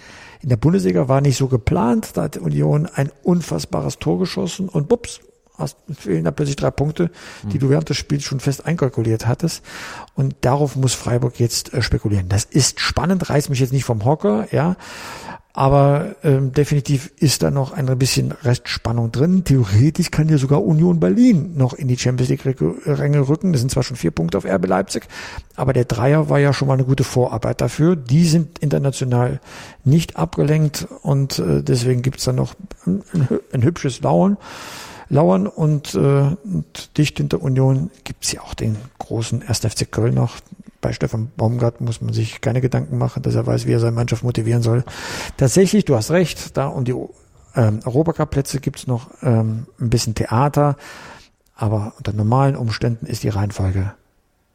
in 0.42 0.48
der 0.48 0.56
Bundesliga 0.56 1.06
war 1.06 1.20
nicht 1.20 1.36
so 1.36 1.48
geplant. 1.48 2.12
Da 2.14 2.22
hat 2.22 2.38
Union 2.38 2.86
ein 2.86 3.10
unfassbares 3.22 3.98
Tor 3.98 4.18
geschossen 4.18 4.70
und 4.70 4.88
bups, 4.88 5.20
hast, 5.58 5.76
fehlen 5.94 6.24
da 6.24 6.30
plötzlich 6.30 6.56
drei 6.56 6.70
Punkte, 6.70 7.10
die 7.44 7.58
du 7.58 7.68
während 7.68 7.88
des 7.88 7.98
Spiels 7.98 8.24
schon 8.24 8.40
fest 8.40 8.66
einkalkuliert 8.66 9.26
hattest. 9.26 9.62
Und 10.14 10.35
darauf 10.40 10.76
muss 10.76 10.94
Freiburg 10.94 11.38
jetzt 11.38 11.74
äh, 11.74 11.83
spekulieren. 11.83 12.28
Das 12.28 12.44
ist 12.44 12.80
spannend, 12.80 13.28
reißt 13.28 13.50
mich 13.50 13.61
jetzt 13.61 13.72
nicht 13.72 13.85
vom 13.85 14.04
Hocker, 14.04 14.48
ja. 14.50 14.76
Aber 15.52 16.14
ähm, 16.22 16.52
definitiv 16.52 17.10
ist 17.18 17.42
da 17.42 17.50
noch 17.50 17.72
ein 17.72 17.86
bisschen 17.98 18.30
Restspannung 18.30 19.10
drin. 19.10 19.42
Theoretisch 19.44 20.12
kann 20.12 20.28
ja 20.28 20.38
sogar 20.38 20.64
Union 20.64 21.00
Berlin 21.00 21.56
noch 21.56 21.72
in 21.72 21.88
die 21.88 21.98
Champions 21.98 22.30
League-Ränge 22.30 23.28
rücken. 23.28 23.52
Das 23.52 23.60
sind 23.60 23.70
zwar 23.70 23.82
schon 23.82 23.96
vier 23.96 24.12
Punkte 24.12 24.38
auf 24.38 24.44
RB 24.44 24.66
Leipzig, 24.66 25.08
aber 25.56 25.72
der 25.72 25.86
Dreier 25.86 26.28
war 26.28 26.38
ja 26.38 26.52
schon 26.52 26.68
mal 26.68 26.74
eine 26.74 26.84
gute 26.84 27.02
Vorarbeit 27.02 27.60
dafür. 27.60 27.96
Die 27.96 28.26
sind 28.26 28.60
international 28.60 29.40
nicht 29.84 30.16
abgelenkt 30.16 30.86
und 31.02 31.40
äh, 31.40 31.62
deswegen 31.62 32.02
gibt's 32.02 32.24
da 32.24 32.32
noch 32.32 32.54
ein, 32.86 33.02
ein 33.52 33.62
hübsches 33.64 34.00
Lauern 34.02 34.36
lauern 35.10 35.46
und, 35.48 35.94
äh, 35.94 35.98
und 35.98 36.96
dicht 36.96 37.18
hinter 37.18 37.42
Union 37.42 37.90
gibt's 38.04 38.32
ja 38.32 38.42
auch 38.42 38.54
den 38.54 38.76
großen 38.98 39.42
1. 39.42 39.58
FC 39.58 39.90
Köln 39.90 40.14
noch. 40.14 40.36
Bei 40.81 40.93
Stefan 40.93 41.31
Baumgart 41.37 41.81
muss 41.81 42.01
man 42.01 42.12
sich 42.12 42.40
keine 42.40 42.61
Gedanken 42.61 42.97
machen, 42.97 43.23
dass 43.23 43.35
er 43.35 43.47
weiß, 43.47 43.66
wie 43.66 43.73
er 43.73 43.81
seine 43.81 43.93
Mannschaft 43.93 44.23
motivieren 44.23 44.62
soll. 44.62 44.85
Tatsächlich, 45.37 45.85
du 45.85 45.95
hast 45.95 46.11
recht, 46.11 46.57
da 46.57 46.66
um 46.66 46.85
die 46.85 46.95
ähm, 47.55 47.81
Europacup-Plätze 47.85 48.61
gibt's 48.61 48.87
noch 48.87 49.11
ähm, 49.23 49.66
ein 49.79 49.90
bisschen 49.90 50.14
Theater, 50.14 50.77
aber 51.55 51.93
unter 51.99 52.12
normalen 52.12 52.57
Umständen 52.57 53.07
ist 53.07 53.23
die 53.23 53.29
Reihenfolge 53.29 53.93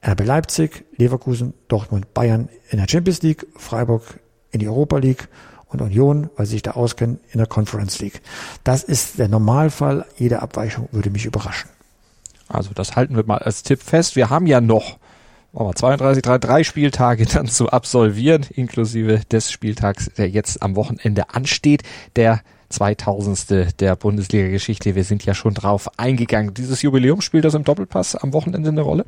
RB 0.05 0.23
Leipzig, 0.23 0.85
Leverkusen, 0.97 1.53
Dortmund, 1.67 2.13
Bayern 2.13 2.49
in 2.69 2.77
der 2.77 2.87
Champions 2.89 3.21
League, 3.21 3.45
Freiburg 3.55 4.19
in 4.51 4.59
die 4.59 4.67
Europa 4.67 4.97
League 4.97 5.27
und 5.67 5.81
Union, 5.81 6.29
weil 6.35 6.45
sie 6.45 6.53
sich 6.53 6.61
da 6.61 6.71
auskennen, 6.71 7.19
in 7.31 7.39
der 7.39 7.47
Conference 7.47 7.99
League. 7.99 8.21
Das 8.63 8.83
ist 8.83 9.17
der 9.17 9.27
Normalfall. 9.27 10.05
Jede 10.17 10.41
Abweichung 10.41 10.87
würde 10.91 11.09
mich 11.09 11.25
überraschen. 11.25 11.69
Also 12.47 12.71
das 12.73 12.95
halten 12.95 13.15
wir 13.15 13.25
mal 13.25 13.39
als 13.39 13.63
Tipp 13.63 13.81
fest. 13.81 14.15
Wir 14.15 14.29
haben 14.29 14.45
ja 14.45 14.61
noch 14.61 14.99
oh, 15.55 15.73
32, 15.73 16.21
3, 16.21 16.37
drei 16.37 16.63
Spieltage 16.63 17.25
dann 17.33 17.47
zu 17.47 17.69
absolvieren, 17.69 18.45
inklusive 18.53 19.21
des 19.31 19.51
Spieltags, 19.51 20.11
der 20.17 20.29
jetzt 20.29 20.61
am 20.61 20.75
Wochenende 20.75 21.29
ansteht. 21.31 21.83
Der 22.15 22.41
2000. 22.69 23.79
der 23.79 23.95
Bundesliga-Geschichte. 23.95 24.95
Wir 24.95 25.03
sind 25.03 25.25
ja 25.25 25.33
schon 25.33 25.53
drauf 25.53 25.89
eingegangen. 25.97 26.53
Dieses 26.53 26.81
Jubiläum 26.81 27.21
spielt 27.21 27.45
das 27.45 27.53
im 27.53 27.63
Doppelpass 27.63 28.15
am 28.15 28.33
Wochenende 28.33 28.69
eine 28.69 28.81
Rolle? 28.81 29.05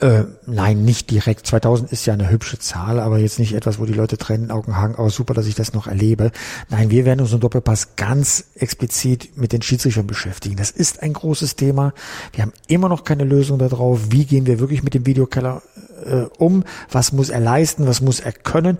Äh, 0.00 0.24
nein, 0.46 0.84
nicht 0.84 1.10
direkt. 1.10 1.46
2000 1.46 1.90
ist 1.92 2.06
ja 2.06 2.14
eine 2.14 2.30
hübsche 2.30 2.58
Zahl, 2.58 3.00
aber 3.00 3.18
jetzt 3.18 3.38
nicht 3.38 3.54
etwas, 3.54 3.78
wo 3.78 3.84
die 3.84 3.92
Leute 3.92 4.16
Tränen 4.16 4.50
Augen 4.50 4.76
hangen. 4.76 4.94
Aber 4.94 5.10
super, 5.10 5.34
dass 5.34 5.46
ich 5.46 5.54
das 5.54 5.74
noch 5.74 5.86
erlebe. 5.86 6.30
Nein, 6.68 6.90
wir 6.90 7.04
werden 7.04 7.20
uns 7.20 7.32
im 7.32 7.40
Doppelpass 7.40 7.96
ganz 7.96 8.44
explizit 8.54 9.36
mit 9.36 9.52
den 9.52 9.62
Schiedsrichtern 9.62 10.06
beschäftigen. 10.06 10.56
Das 10.56 10.70
ist 10.70 11.02
ein 11.02 11.12
großes 11.12 11.56
Thema. 11.56 11.92
Wir 12.32 12.42
haben 12.42 12.52
immer 12.68 12.88
noch 12.88 13.04
keine 13.04 13.24
Lösung 13.24 13.58
darauf. 13.58 14.10
Wie 14.10 14.24
gehen 14.24 14.46
wir 14.46 14.60
wirklich 14.60 14.82
mit 14.82 14.94
dem 14.94 15.06
Videokeller 15.06 15.62
äh, 16.04 16.26
um? 16.38 16.64
Was 16.90 17.12
muss 17.12 17.28
er 17.28 17.40
leisten? 17.40 17.86
Was 17.86 18.00
muss 18.00 18.20
er 18.20 18.32
können? 18.32 18.78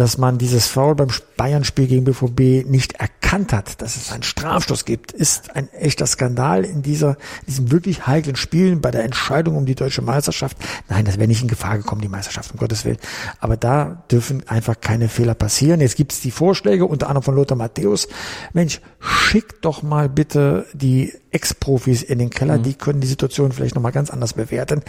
Dass 0.00 0.16
man 0.16 0.38
dieses 0.38 0.66
Foul 0.66 0.94
beim 0.94 1.08
Bayern-Spiel 1.36 1.86
gegen 1.86 2.04
BVB 2.04 2.66
nicht 2.66 2.94
erkannt 2.94 3.52
hat, 3.52 3.82
dass 3.82 3.96
es 3.96 4.10
einen 4.10 4.22
Strafstoß 4.22 4.86
gibt, 4.86 5.12
ist 5.12 5.54
ein 5.54 5.70
echter 5.74 6.06
Skandal 6.06 6.64
in 6.64 6.80
dieser, 6.80 7.18
diesem 7.46 7.70
wirklich 7.70 8.06
heiklen 8.06 8.36
Spielen 8.36 8.80
bei 8.80 8.90
der 8.90 9.04
Entscheidung 9.04 9.56
um 9.56 9.66
die 9.66 9.74
deutsche 9.74 10.00
Meisterschaft. 10.00 10.56
Nein, 10.88 11.04
das 11.04 11.18
wäre 11.18 11.28
nicht 11.28 11.42
in 11.42 11.48
Gefahr 11.48 11.76
gekommen, 11.76 12.00
die 12.00 12.08
Meisterschaft, 12.08 12.50
um 12.52 12.58
Gottes 12.58 12.86
Willen. 12.86 12.96
Aber 13.40 13.58
da 13.58 14.02
dürfen 14.10 14.48
einfach 14.48 14.80
keine 14.80 15.10
Fehler 15.10 15.34
passieren. 15.34 15.80
Jetzt 15.82 15.96
gibt 15.96 16.12
es 16.12 16.20
die 16.20 16.30
Vorschläge, 16.30 16.86
unter 16.86 17.08
anderem 17.08 17.22
von 17.22 17.36
Lothar 17.36 17.58
Matthäus. 17.58 18.08
Mensch, 18.54 18.80
schick 19.00 19.60
doch 19.60 19.82
mal 19.82 20.08
bitte 20.08 20.64
die 20.72 21.12
Ex-Profis 21.30 22.02
in 22.02 22.18
den 22.18 22.30
Keller, 22.30 22.56
mhm. 22.56 22.62
die 22.62 22.74
können 22.74 23.02
die 23.02 23.06
Situation 23.06 23.52
vielleicht 23.52 23.74
nochmal 23.74 23.92
ganz 23.92 24.08
anders 24.08 24.32
bewerten. 24.32 24.82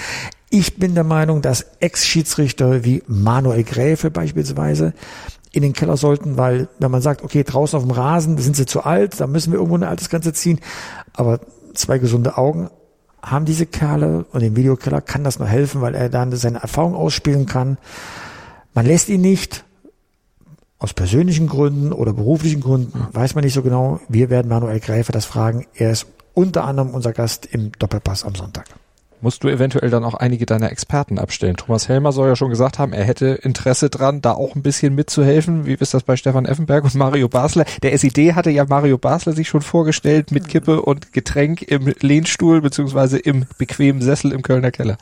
Ich 0.54 0.76
bin 0.76 0.96
der 0.96 1.06
Meinung, 1.06 1.42
dass 1.42 1.66
Ex-Schiedsrichter 1.80 2.84
wie 2.84 3.04
Manuel 3.08 3.64
Gräfe 3.64 4.12
beispielsweise 4.12 4.94
in 5.54 5.62
den 5.62 5.72
Keller 5.72 5.96
sollten, 5.96 6.36
weil 6.36 6.68
wenn 6.78 6.92
man 6.92 7.02
sagt, 7.02 7.24
okay, 7.24 7.46
draußen 7.46 7.78
auf 7.78 7.86
dem 7.86 7.92
Rasen 7.92 8.38
sind 8.38 8.58
sie 8.58 8.66
zu 8.66 8.84
alt, 8.84 9.18
da 9.22 9.28
müssen 9.28 9.54
wir 9.54 9.60
irgendwo 9.60 9.78
eine 9.78 9.88
Altersgrenze 9.88 10.34
ziehen, 10.34 10.60
aber 11.14 11.40
zwei 11.74 12.00
gesunde 12.00 12.38
Augen 12.38 12.70
haben 13.22 13.46
diese 13.46 13.66
Kerle 13.66 14.26
und 14.34 14.42
im 14.42 14.58
Videokeller 14.58 15.00
kann 15.00 15.24
das 15.24 15.40
nur 15.40 15.48
helfen, 15.48 15.80
weil 15.80 15.96
er 15.96 16.10
dann 16.10 16.36
seine 16.36 16.62
Erfahrung 16.62 16.96
ausspielen 16.96 17.46
kann. 17.46 17.78
Man 18.74 18.86
lässt 18.86 19.08
ihn 19.08 19.22
nicht, 19.22 19.64
aus 20.80 20.94
persönlichen 20.94 21.48
Gründen 21.48 21.94
oder 21.94 22.12
beruflichen 22.12 22.60
Gründen, 22.60 23.08
weiß 23.14 23.36
man 23.36 23.46
nicht 23.46 23.54
so 23.54 23.62
genau. 23.62 24.02
Wir 24.10 24.30
werden 24.30 24.50
Manuel 24.50 24.82
Gräfe 24.82 25.14
das 25.14 25.24
fragen. 25.24 25.66
Er 25.76 25.92
ist 25.92 26.08
unter 26.34 26.66
anderem 26.66 26.90
unser 26.90 27.14
Gast 27.14 27.46
im 27.46 27.72
Doppelpass 27.72 28.26
am 28.26 28.36
Sonntag 28.36 28.66
musst 29.22 29.44
du 29.44 29.48
eventuell 29.48 29.90
dann 29.90 30.04
auch 30.04 30.14
einige 30.14 30.46
deiner 30.46 30.72
Experten 30.72 31.20
abstellen. 31.20 31.56
Thomas 31.56 31.88
Helmer 31.88 32.12
soll 32.12 32.28
ja 32.28 32.36
schon 32.36 32.50
gesagt 32.50 32.80
haben, 32.80 32.94
er 32.94 33.04
hätte 33.04 33.28
Interesse 33.28 33.90
dran, 33.90 34.22
da 34.22 34.34
auch 34.34 34.56
ein 34.56 34.62
bisschen 34.62 34.96
mitzuhelfen. 34.96 35.66
Wie 35.66 35.74
ist 35.74 35.94
das 35.94 36.04
bei 36.04 36.16
Stefan 36.16 36.46
Effenberg 36.46 36.84
und 36.84 36.96
Mario 36.96 37.30
Basler? 37.30 37.66
Der 37.84 37.98
SID 37.98 38.36
hatte 38.36 38.50
ja 38.50 38.66
Mario 38.66 38.98
Basler 38.98 39.34
sich 39.34 39.50
schon 39.50 39.62
vorgestellt 39.62 40.32
mit 40.32 40.48
Kippe 40.48 40.82
und 40.82 41.14
Getränk 41.14 41.62
im 41.62 41.94
Lehnstuhl 42.00 42.62
beziehungsweise 42.62 43.18
im 43.18 43.46
bequemen 43.58 44.02
Sessel 44.02 44.32
im 44.32 44.42
Kölner 44.42 44.72
Keller. 44.72 44.98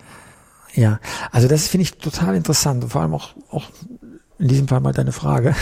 Ja, 0.73 0.99
also 1.31 1.47
das 1.47 1.67
finde 1.67 1.83
ich 1.83 1.97
total 1.97 2.35
interessant. 2.35 2.85
Vor 2.89 3.01
allem 3.01 3.13
auch, 3.13 3.29
auch 3.51 3.65
in 4.37 4.47
diesem 4.47 4.67
Fall 4.67 4.79
mal 4.79 4.93
deine 4.93 5.11
Frage. 5.11 5.55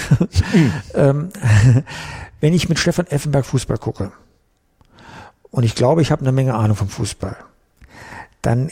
ähm, 0.94 1.30
wenn 2.42 2.54
ich 2.54 2.70
mit 2.70 2.80
Stefan 2.80 3.08
Effenberg 3.08 3.46
Fußball 3.46 3.78
gucke, 3.78 4.12
und 5.50 5.64
ich 5.64 5.76
glaube, 5.76 6.02
ich 6.02 6.12
habe 6.12 6.22
eine 6.22 6.32
Menge 6.32 6.54
Ahnung 6.54 6.76
vom 6.76 6.90
Fußball, 6.90 7.36
dann 8.48 8.72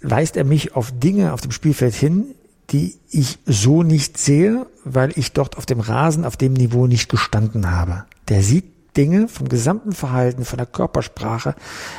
weist 0.00 0.38
er 0.38 0.44
mich 0.44 0.74
auf 0.74 0.90
Dinge 0.90 1.34
auf 1.34 1.42
dem 1.42 1.50
Spielfeld 1.50 1.94
hin, 1.94 2.34
die 2.70 2.98
ich 3.10 3.38
so 3.44 3.82
nicht 3.82 4.16
sehe, 4.16 4.66
weil 4.84 5.12
ich 5.16 5.34
dort 5.34 5.58
auf 5.58 5.66
dem 5.66 5.80
Rasen, 5.80 6.24
auf 6.24 6.38
dem 6.38 6.54
Niveau 6.54 6.86
nicht 6.86 7.10
gestanden 7.10 7.70
habe. 7.70 8.04
Der 8.30 8.42
sieht 8.42 8.96
Dinge 8.96 9.28
vom 9.28 9.50
gesamten 9.50 9.92
Verhalten, 9.92 10.46
von 10.46 10.56
der 10.56 10.64
Körpersprache. 10.64 11.54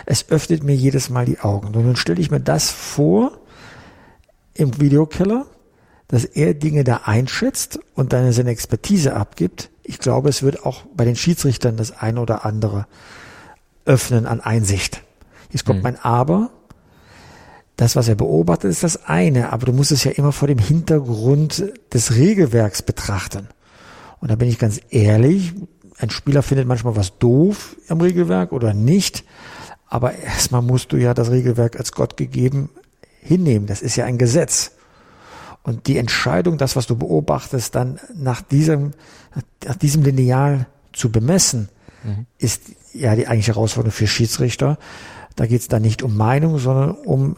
Es 0.08 0.32
öffnet 0.32 0.64
mir 0.64 0.76
jedes 0.76 1.12
Mal 1.12 1.26
die 1.26 1.40
Augen. 1.40 1.68
Und 1.68 1.76
dann 1.76 1.96
stelle 1.98 2.20
ich 2.20 2.32
mir 2.32 2.40
das 2.40 2.72
vor 2.72 3.38
im 4.56 4.82
Videokeller, 4.82 5.46
dass 6.08 6.26
er 6.26 6.56
Dinge 6.56 6.84
da 6.84 7.02
einschätzt 7.06 7.80
und 7.94 8.12
dann 8.12 8.32
seine 8.32 8.50
Expertise 8.50 9.16
abgibt. 9.16 9.70
Ich 9.84 10.00
glaube, 10.00 10.30
es 10.30 10.42
wird 10.42 10.66
auch 10.66 10.86
bei 10.96 11.06
den 11.06 11.16
Schiedsrichtern 11.16 11.78
das 11.78 11.92
eine 11.92 12.20
oder 12.20 12.44
andere 12.44 12.88
öffnen 13.86 14.26
an 14.26 14.42
Einsicht. 14.42 15.04
Jetzt 15.52 15.64
kommt 15.64 15.80
mhm. 15.80 15.84
mein 15.84 16.00
Aber. 16.04 16.50
Das, 17.82 17.96
was 17.96 18.08
er 18.08 18.14
beobachtet, 18.14 18.70
ist 18.70 18.84
das 18.84 19.08
eine, 19.08 19.52
aber 19.52 19.66
du 19.66 19.74
musst 19.74 19.92
es 19.92 20.04
ja 20.04 20.12
immer 20.12 20.32
vor 20.32 20.48
dem 20.48 20.60
Hintergrund 20.60 21.64
des 21.92 22.14
Regelwerks 22.14 22.84
betrachten. 22.84 23.48
Und 24.20 24.30
da 24.30 24.36
bin 24.36 24.50
ich 24.50 24.60
ganz 24.60 24.80
ehrlich, 24.92 25.56
ein 25.98 26.12
Spieler 26.12 26.44
findet 26.44 26.68
manchmal 26.68 26.96
was 26.96 27.18
doof 27.18 27.76
am 27.90 28.00
Regelwerk 28.00 28.52
oder 28.52 28.76
nicht, 28.76 29.24
aber 29.88 30.14
erstmal 30.14 30.62
musst 30.62 30.92
du 30.92 30.98
ja 30.98 31.16
das 31.16 31.32
Regelwerk 31.32 31.76
als 31.76 31.92
Gott 31.92 32.18
gegeben 32.18 32.70
hinnehmen. 33.20 33.66
Das 33.66 33.82
ist 33.82 33.96
ja 33.96 34.06
ein 34.06 34.20
Gesetz. 34.20 34.74
Und 35.64 35.88
die 35.88 35.98
Entscheidung, 35.98 36.60
das, 36.60 36.76
was 36.76 36.86
du 36.86 36.96
beobachtest, 36.96 37.74
dann 37.74 38.00
nach 38.14 38.44
diesem, 38.44 38.92
nach 39.66 39.76
diesem 39.76 40.04
Lineal 40.04 40.68
zu 40.94 41.12
bemessen, 41.12 41.70
mhm. 42.04 42.28
ist 42.38 42.62
ja 42.94 43.16
die 43.16 43.26
eigentliche 43.26 43.56
Herausforderung 43.56 43.92
für 43.92 44.06
Schiedsrichter. 44.06 44.78
Da 45.36 45.48
geht 45.48 45.62
es 45.62 45.68
dann 45.68 45.82
nicht 45.82 46.04
um 46.04 46.16
Meinung, 46.16 46.60
sondern 46.60 46.92
um 46.92 47.38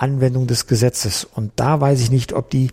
Anwendung 0.00 0.46
des 0.46 0.66
Gesetzes. 0.66 1.24
Und 1.24 1.52
da 1.56 1.80
weiß 1.80 2.00
ich 2.00 2.10
nicht, 2.10 2.32
ob 2.32 2.50
die 2.50 2.70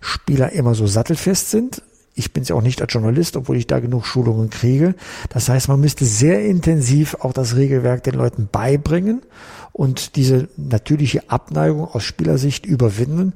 Spieler 0.00 0.52
immer 0.52 0.74
so 0.74 0.86
sattelfest 0.86 1.50
sind. 1.50 1.82
Ich 2.14 2.32
bin 2.32 2.44
ja 2.44 2.54
auch 2.54 2.62
nicht 2.62 2.82
als 2.82 2.92
Journalist, 2.92 3.36
obwohl 3.36 3.56
ich 3.56 3.66
da 3.66 3.80
genug 3.80 4.04
Schulungen 4.04 4.50
kriege. 4.50 4.94
Das 5.30 5.48
heißt, 5.48 5.68
man 5.68 5.80
müsste 5.80 6.04
sehr 6.04 6.44
intensiv 6.44 7.16
auch 7.20 7.32
das 7.32 7.56
Regelwerk 7.56 8.02
den 8.04 8.14
Leuten 8.14 8.48
beibringen 8.52 9.22
und 9.72 10.16
diese 10.16 10.48
natürliche 10.56 11.30
Abneigung 11.30 11.86
aus 11.86 12.04
Spielersicht 12.04 12.66
überwinden, 12.66 13.32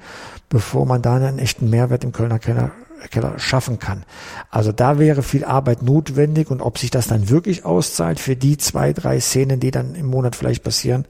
bevor 0.50 0.84
man 0.84 1.00
da 1.00 1.16
einen 1.16 1.38
echten 1.38 1.70
Mehrwert 1.70 2.04
im 2.04 2.12
Kölner 2.12 2.38
Keller 2.38 2.72
Keller 3.10 3.38
schaffen 3.38 3.78
kann. 3.78 4.04
Also 4.50 4.72
da 4.72 4.98
wäre 4.98 5.22
viel 5.22 5.44
Arbeit 5.44 5.82
notwendig 5.82 6.50
und 6.50 6.60
ob 6.60 6.78
sich 6.78 6.90
das 6.90 7.06
dann 7.06 7.28
wirklich 7.28 7.64
auszahlt 7.64 8.18
für 8.18 8.36
die 8.36 8.56
zwei, 8.56 8.92
drei 8.92 9.20
Szenen, 9.20 9.60
die 9.60 9.70
dann 9.70 9.94
im 9.94 10.06
Monat 10.06 10.34
vielleicht 10.34 10.64
passieren, 10.64 11.04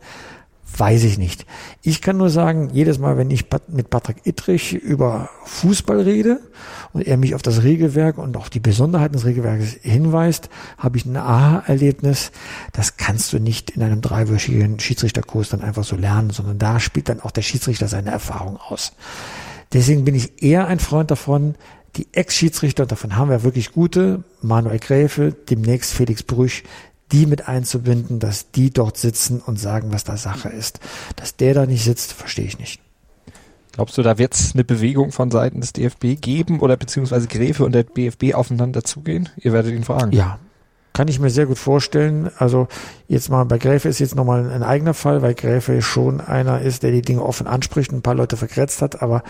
weiß 0.78 1.04
ich 1.04 1.18
nicht. 1.18 1.46
Ich 1.82 2.02
kann 2.02 2.16
nur 2.16 2.30
sagen, 2.30 2.70
jedes 2.72 2.98
Mal, 2.98 3.16
wenn 3.16 3.30
ich 3.30 3.46
mit 3.68 3.90
Patrick 3.90 4.26
Ittrich 4.26 4.74
über 4.74 5.30
Fußball 5.44 6.00
rede 6.00 6.40
und 6.92 7.06
er 7.06 7.16
mich 7.16 7.34
auf 7.34 7.42
das 7.42 7.62
Regelwerk 7.62 8.18
und 8.18 8.36
auch 8.36 8.48
die 8.48 8.60
Besonderheiten 8.60 9.14
des 9.14 9.24
Regelwerkes 9.24 9.78
hinweist, 9.82 10.48
habe 10.78 10.98
ich 10.98 11.06
ein 11.06 11.16
Aha-Erlebnis. 11.16 12.32
Das 12.72 12.96
kannst 12.96 13.32
du 13.32 13.38
nicht 13.38 13.70
in 13.70 13.82
einem 13.82 14.00
dreiwöchigen 14.00 14.78
Schiedsrichterkurs 14.78 15.50
dann 15.50 15.62
einfach 15.62 15.84
so 15.84 15.96
lernen, 15.96 16.30
sondern 16.30 16.58
da 16.58 16.80
spielt 16.80 17.08
dann 17.08 17.20
auch 17.20 17.30
der 17.30 17.42
Schiedsrichter 17.42 17.88
seine 17.88 18.10
Erfahrung 18.10 18.56
aus. 18.56 18.92
Deswegen 19.72 20.04
bin 20.04 20.14
ich 20.14 20.42
eher 20.42 20.66
ein 20.68 20.78
Freund 20.78 21.10
davon, 21.10 21.54
die 21.96 22.08
Ex-Schiedsrichter, 22.12 22.86
davon 22.86 23.16
haben 23.16 23.30
wir 23.30 23.42
wirklich 23.42 23.72
gute, 23.72 24.22
Manuel 24.42 24.78
Gräfe, 24.78 25.34
demnächst 25.48 25.94
Felix 25.94 26.22
Brüch, 26.22 26.62
die 27.12 27.27
mit 27.27 27.49
einzubinden, 27.49 28.19
dass 28.19 28.51
die 28.51 28.71
dort 28.71 28.97
sitzen 28.97 29.40
und 29.40 29.59
sagen, 29.59 29.92
was 29.92 30.05
da 30.05 30.16
Sache 30.16 30.49
ist. 30.49 30.81
Dass 31.16 31.37
der 31.37 31.55
da 31.55 31.66
nicht 31.66 31.85
sitzt, 31.85 32.12
verstehe 32.12 32.47
ich 32.47 32.59
nicht. 32.59 32.81
Glaubst 33.73 33.99
du, 33.99 34.03
da 34.03 34.16
wird 34.16 34.35
es 34.35 34.55
eine 34.55 34.64
Bewegung 34.64 35.12
von 35.12 35.31
Seiten 35.31 35.61
des 35.61 35.75
DFB 35.75 36.19
geben 36.21 36.61
oder 36.61 36.79
beziehungsweise 36.79 37.29
Gräfe 37.29 37.64
und 37.64 37.73
der 37.73 37.83
BFB 37.83 38.35
aufeinander 38.35 38.83
zugehen? 38.85 39.29
Ihr 39.37 39.53
werdet 39.53 39.75
ihn 39.75 39.85
fragen. 39.85 40.12
Ja, 40.12 40.38
kann 40.96 41.09
ich 41.09 41.20
mir 41.20 41.28
sehr 41.28 41.44
gut 41.44 41.59
vorstellen. 41.59 42.30
Also 42.38 42.68
jetzt 43.06 43.28
mal 43.28 43.44
bei 43.44 43.59
Gräfe 43.59 43.87
ist 43.90 43.98
jetzt 43.98 44.14
nochmal 44.14 44.50
ein 44.50 44.62
eigener 44.62 44.94
Fall, 44.94 45.20
weil 45.20 45.35
Gräfe 45.35 45.82
schon 45.82 46.22
einer 46.22 46.62
ist, 46.62 46.82
der 46.82 46.90
die 46.90 47.02
Dinge 47.02 47.22
offen 47.22 47.46
anspricht 47.46 47.92
ein 47.92 48.00
paar 48.00 48.14
Leute 48.14 48.38
vergrätzt 48.38 48.80
hat, 48.80 49.02
aber 49.02 49.22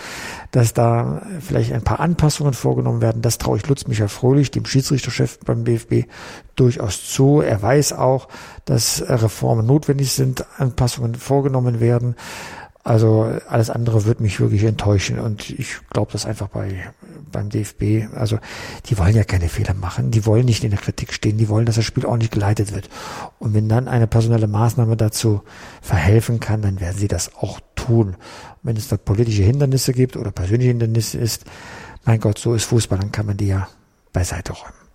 dass 0.53 0.75
da 0.75 1.23
vielleicht 1.41 1.73
ein 1.73 1.83
paar 1.83 1.99
Anpassungen 1.99 2.55
vorgenommen 2.55 3.03
werden, 3.03 3.21
das 3.21 3.39
traue 3.39 3.57
ich 3.57 3.67
Lutz 3.67 3.89
Michael 3.89 4.07
Fröhlich, 4.07 4.53
dem 4.53 4.65
Schiedsrichterchef 4.65 5.41
beim 5.41 5.65
BFB, 5.65 6.09
durchaus 6.55 7.11
zu. 7.11 7.41
Er 7.41 7.61
weiß 7.61 7.95
auch, 7.95 8.29
dass 8.65 9.03
Reformen 9.05 9.67
notwendig 9.67 10.13
sind, 10.13 10.47
Anpassungen 10.59 11.17
vorgenommen 11.17 11.81
werden. 11.81 12.15
Also 12.85 13.29
alles 13.49 13.71
andere 13.71 14.05
wird 14.05 14.21
mich 14.21 14.39
wirklich 14.39 14.63
enttäuschen 14.63 15.19
und 15.19 15.51
ich 15.51 15.79
glaube 15.91 16.13
das 16.13 16.27
einfach 16.27 16.47
bei 16.47 16.85
beim 17.31 17.51
DFB. 17.51 18.15
Also 18.15 18.39
die 18.87 18.99
wollen 18.99 19.15
ja 19.15 19.25
keine 19.25 19.49
Fehler 19.49 19.75
machen, 19.75 20.11
die 20.11 20.27
wollen 20.27 20.45
nicht 20.45 20.65
in 20.65 20.71
der 20.71 20.79
Kritik 20.79 21.13
stehen, 21.13 21.39
die 21.39 21.49
wollen, 21.49 21.67
dass 21.67 21.77
das 21.77 21.85
Spiel 21.85 22.07
ordentlich 22.07 22.31
geleitet 22.31 22.73
wird. 22.75 22.89
Und 23.39 23.55
wenn 23.55 23.69
dann 23.69 23.89
eine 23.89 24.07
personelle 24.07 24.47
Maßnahme 24.47 24.97
dazu 24.97 25.43
verhelfen 25.83 26.41
kann, 26.41 26.63
dann 26.63 26.81
werden 26.81 26.97
sie 26.97 27.09
das 27.09 27.35
auch 27.37 27.61
tun. 27.75 28.09
Und 28.09 28.17
wenn 28.63 28.77
es 28.77 28.89
da 28.89 28.97
politische 28.97 29.43
Hindernisse 29.43 29.93
gibt 29.93 30.17
oder 30.17 30.31
persönliche 30.31 30.71
Hindernisse 30.71 31.19
ist, 31.19 31.45
mein 32.05 32.21
Gott, 32.21 32.39
so 32.39 32.55
ist 32.55 32.65
Fußball, 32.65 32.99
dann 32.99 33.13
kann 33.13 33.27
man 33.27 33.37
die 33.37 33.49
ja 33.49 33.69
beiseite 34.13 34.53
räumen. 34.53 34.86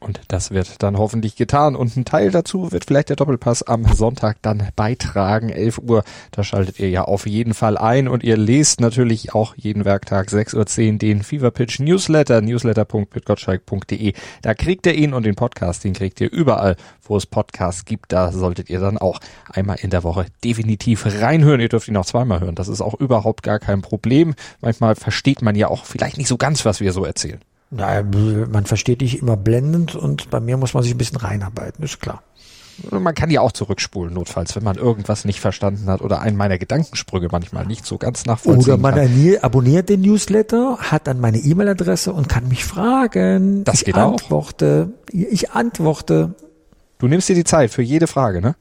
Und 0.00 0.20
das 0.28 0.52
wird 0.52 0.82
dann 0.82 0.96
hoffentlich 0.96 1.34
getan. 1.34 1.74
Und 1.74 1.96
ein 1.96 2.04
Teil 2.04 2.30
dazu 2.30 2.70
wird 2.70 2.84
vielleicht 2.84 3.08
der 3.08 3.16
Doppelpass 3.16 3.64
am 3.64 3.84
Sonntag 3.84 4.36
dann 4.42 4.68
beitragen. 4.76 5.48
11 5.48 5.78
Uhr, 5.78 6.04
da 6.30 6.44
schaltet 6.44 6.78
ihr 6.78 6.88
ja 6.88 7.02
auf 7.02 7.26
jeden 7.26 7.52
Fall 7.52 7.76
ein. 7.76 8.06
Und 8.06 8.22
ihr 8.22 8.36
lest 8.36 8.80
natürlich 8.80 9.34
auch 9.34 9.56
jeden 9.56 9.84
Werktag 9.84 10.28
6.10 10.28 10.92
Uhr 10.92 10.98
den 10.98 11.22
Fever 11.22 11.50
Pitch 11.50 11.80
Newsletter, 11.80 12.40
newsletter.pitgottschalk.de. 12.40 14.12
Da 14.42 14.54
kriegt 14.54 14.86
ihr 14.86 14.94
ihn 14.94 15.14
und 15.14 15.26
den 15.26 15.34
Podcast, 15.34 15.82
den 15.82 15.94
kriegt 15.94 16.20
ihr 16.20 16.30
überall, 16.30 16.76
wo 17.02 17.16
es 17.16 17.26
Podcasts 17.26 17.84
gibt. 17.84 18.12
Da 18.12 18.30
solltet 18.30 18.70
ihr 18.70 18.78
dann 18.78 18.98
auch 18.98 19.18
einmal 19.50 19.78
in 19.80 19.90
der 19.90 20.04
Woche 20.04 20.26
definitiv 20.44 21.06
reinhören. 21.06 21.60
Ihr 21.60 21.68
dürft 21.68 21.88
ihn 21.88 21.96
auch 21.96 22.06
zweimal 22.06 22.40
hören. 22.40 22.54
Das 22.54 22.68
ist 22.68 22.80
auch 22.80 22.94
überhaupt 22.94 23.42
gar 23.42 23.58
kein 23.58 23.82
Problem. 23.82 24.34
Manchmal 24.60 24.94
versteht 24.94 25.42
man 25.42 25.56
ja 25.56 25.66
auch 25.66 25.84
vielleicht 25.84 26.18
nicht 26.18 26.28
so 26.28 26.36
ganz, 26.36 26.64
was 26.64 26.80
wir 26.80 26.92
so 26.92 27.04
erzählen. 27.04 27.40
Naja, 27.70 28.02
man 28.50 28.64
versteht 28.64 29.02
dich 29.02 29.20
immer 29.20 29.36
blendend 29.36 29.94
und 29.94 30.30
bei 30.30 30.40
mir 30.40 30.56
muss 30.56 30.74
man 30.74 30.82
sich 30.82 30.94
ein 30.94 30.98
bisschen 30.98 31.18
reinarbeiten, 31.18 31.84
ist 31.84 32.00
klar. 32.00 32.22
Man 32.90 33.14
kann 33.14 33.28
ja 33.28 33.40
auch 33.40 33.50
zurückspulen, 33.50 34.14
notfalls, 34.14 34.54
wenn 34.54 34.62
man 34.62 34.76
irgendwas 34.76 35.24
nicht 35.24 35.40
verstanden 35.40 35.88
hat 35.88 36.00
oder 36.00 36.20
einen 36.20 36.36
meiner 36.36 36.58
Gedankensprünge 36.58 37.28
manchmal 37.30 37.66
nicht 37.66 37.84
so 37.84 37.98
ganz 37.98 38.24
nachvollziehen 38.24 38.72
Oder 38.74 38.76
man 38.76 38.94
kann. 38.94 39.38
abonniert 39.42 39.88
den 39.88 40.00
Newsletter, 40.02 40.78
hat 40.78 41.08
dann 41.08 41.20
meine 41.20 41.38
E-Mail-Adresse 41.38 42.12
und 42.12 42.28
kann 42.28 42.46
mich 42.46 42.64
fragen. 42.64 43.64
Das 43.64 43.80
ich 43.80 43.86
geht 43.86 43.96
antworte, 43.96 44.92
auch. 44.92 45.12
Ich 45.12 45.50
antworte. 45.50 46.34
Du 46.98 47.08
nimmst 47.08 47.28
dir 47.28 47.34
die 47.34 47.44
Zeit 47.44 47.72
für 47.72 47.82
jede 47.82 48.06
Frage, 48.06 48.40
ne? 48.40 48.54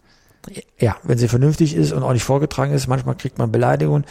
Ja, 0.80 0.96
wenn 1.04 1.18
sie 1.18 1.28
vernünftig 1.28 1.76
ist 1.76 1.92
und 1.92 2.02
auch 2.04 2.14
nicht 2.14 2.24
vorgetragen 2.24 2.74
ist. 2.74 2.88
Manchmal 2.88 3.16
kriegt 3.16 3.38
man 3.38 3.52
Beleidigungen, 3.52 4.06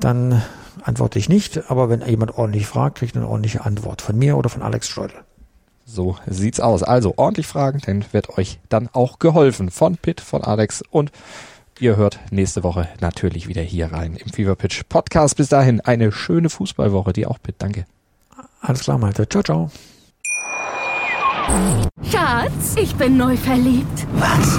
dann 0.00 0.42
antworte 0.82 1.18
ich 1.18 1.28
nicht, 1.28 1.70
aber 1.70 1.88
wenn 1.88 2.06
jemand 2.06 2.36
ordentlich 2.36 2.66
fragt, 2.66 2.98
kriegt 2.98 3.16
eine 3.16 3.28
ordentliche 3.28 3.64
Antwort 3.64 4.02
von 4.02 4.18
mir 4.18 4.36
oder 4.36 4.48
von 4.48 4.62
Alex 4.62 4.88
Streudel. 4.88 5.20
So 5.86 6.16
sieht's 6.26 6.60
aus. 6.60 6.82
Also 6.82 7.14
ordentlich 7.16 7.46
fragen, 7.46 7.80
dann 7.84 8.04
wird 8.12 8.38
euch 8.38 8.58
dann 8.68 8.88
auch 8.92 9.18
geholfen 9.18 9.70
von 9.70 9.96
Pitt, 9.96 10.20
von 10.20 10.42
Alex 10.42 10.82
und 10.90 11.12
ihr 11.78 11.96
hört 11.96 12.18
nächste 12.30 12.62
Woche 12.62 12.88
natürlich 13.00 13.48
wieder 13.48 13.62
hier 13.62 13.92
rein 13.92 14.16
im 14.16 14.32
Fever 14.32 14.56
Pitch 14.56 14.82
Podcast. 14.88 15.36
Bis 15.36 15.48
dahin 15.48 15.80
eine 15.80 16.12
schöne 16.12 16.48
Fußballwoche, 16.48 17.12
die 17.12 17.26
auch 17.26 17.38
Pitt. 17.42 17.56
Danke. 17.58 17.84
Alles 18.60 18.80
klar, 18.80 18.98
Malte. 18.98 19.28
Ciao, 19.28 19.42
ciao. 19.42 19.70
Schatz, 22.10 22.76
ich 22.76 22.94
bin 22.94 23.16
neu 23.16 23.36
verliebt. 23.36 24.06
Was? 24.14 24.58